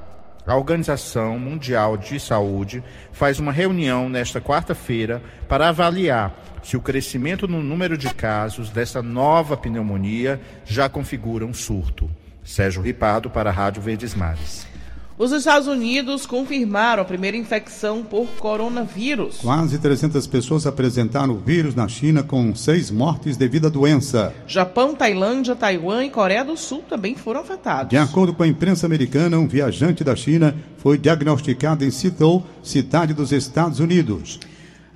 A 0.46 0.56
Organização 0.56 1.38
Mundial 1.38 1.96
de 1.96 2.20
Saúde 2.20 2.84
faz 3.12 3.38
uma 3.38 3.50
reunião 3.50 4.10
nesta 4.10 4.42
quarta-feira 4.42 5.22
para 5.48 5.68
avaliar 5.68 6.34
se 6.62 6.76
o 6.76 6.82
crescimento 6.82 7.48
no 7.48 7.62
número 7.62 7.96
de 7.96 8.12
casos 8.12 8.68
dessa 8.68 9.02
nova 9.02 9.56
pneumonia 9.56 10.38
já 10.64 10.88
configura 10.88 11.46
um 11.46 11.54
surto. 11.54 12.10
Sérgio 12.44 12.82
Ripado 12.82 13.30
para 13.30 13.48
a 13.48 13.52
Rádio 13.52 13.80
Verdes 13.80 14.14
Mares. 14.14 14.73
Os 15.16 15.30
Estados 15.30 15.68
Unidos 15.68 16.26
confirmaram 16.26 17.00
a 17.00 17.04
primeira 17.04 17.36
infecção 17.36 18.02
por 18.02 18.26
coronavírus. 18.40 19.36
Quase 19.36 19.78
300 19.78 20.26
pessoas 20.26 20.66
apresentaram 20.66 21.34
o 21.34 21.38
vírus 21.38 21.72
na 21.72 21.86
China, 21.86 22.24
com 22.24 22.52
seis 22.52 22.90
mortes 22.90 23.36
devido 23.36 23.68
à 23.68 23.70
doença. 23.70 24.34
Japão, 24.44 24.92
Tailândia, 24.92 25.54
Taiwan 25.54 26.04
e 26.04 26.10
Coreia 26.10 26.44
do 26.44 26.56
Sul 26.56 26.82
também 26.88 27.14
foram 27.14 27.42
afetados. 27.42 27.90
De 27.90 27.96
acordo 27.96 28.34
com 28.34 28.42
a 28.42 28.48
imprensa 28.48 28.86
americana, 28.86 29.38
um 29.38 29.46
viajante 29.46 30.02
da 30.02 30.16
China 30.16 30.52
foi 30.78 30.98
diagnosticado 30.98 31.84
em 31.84 31.92
Seattle, 31.92 32.42
cidade 32.60 33.14
dos 33.14 33.30
Estados 33.30 33.78
Unidos. 33.78 34.40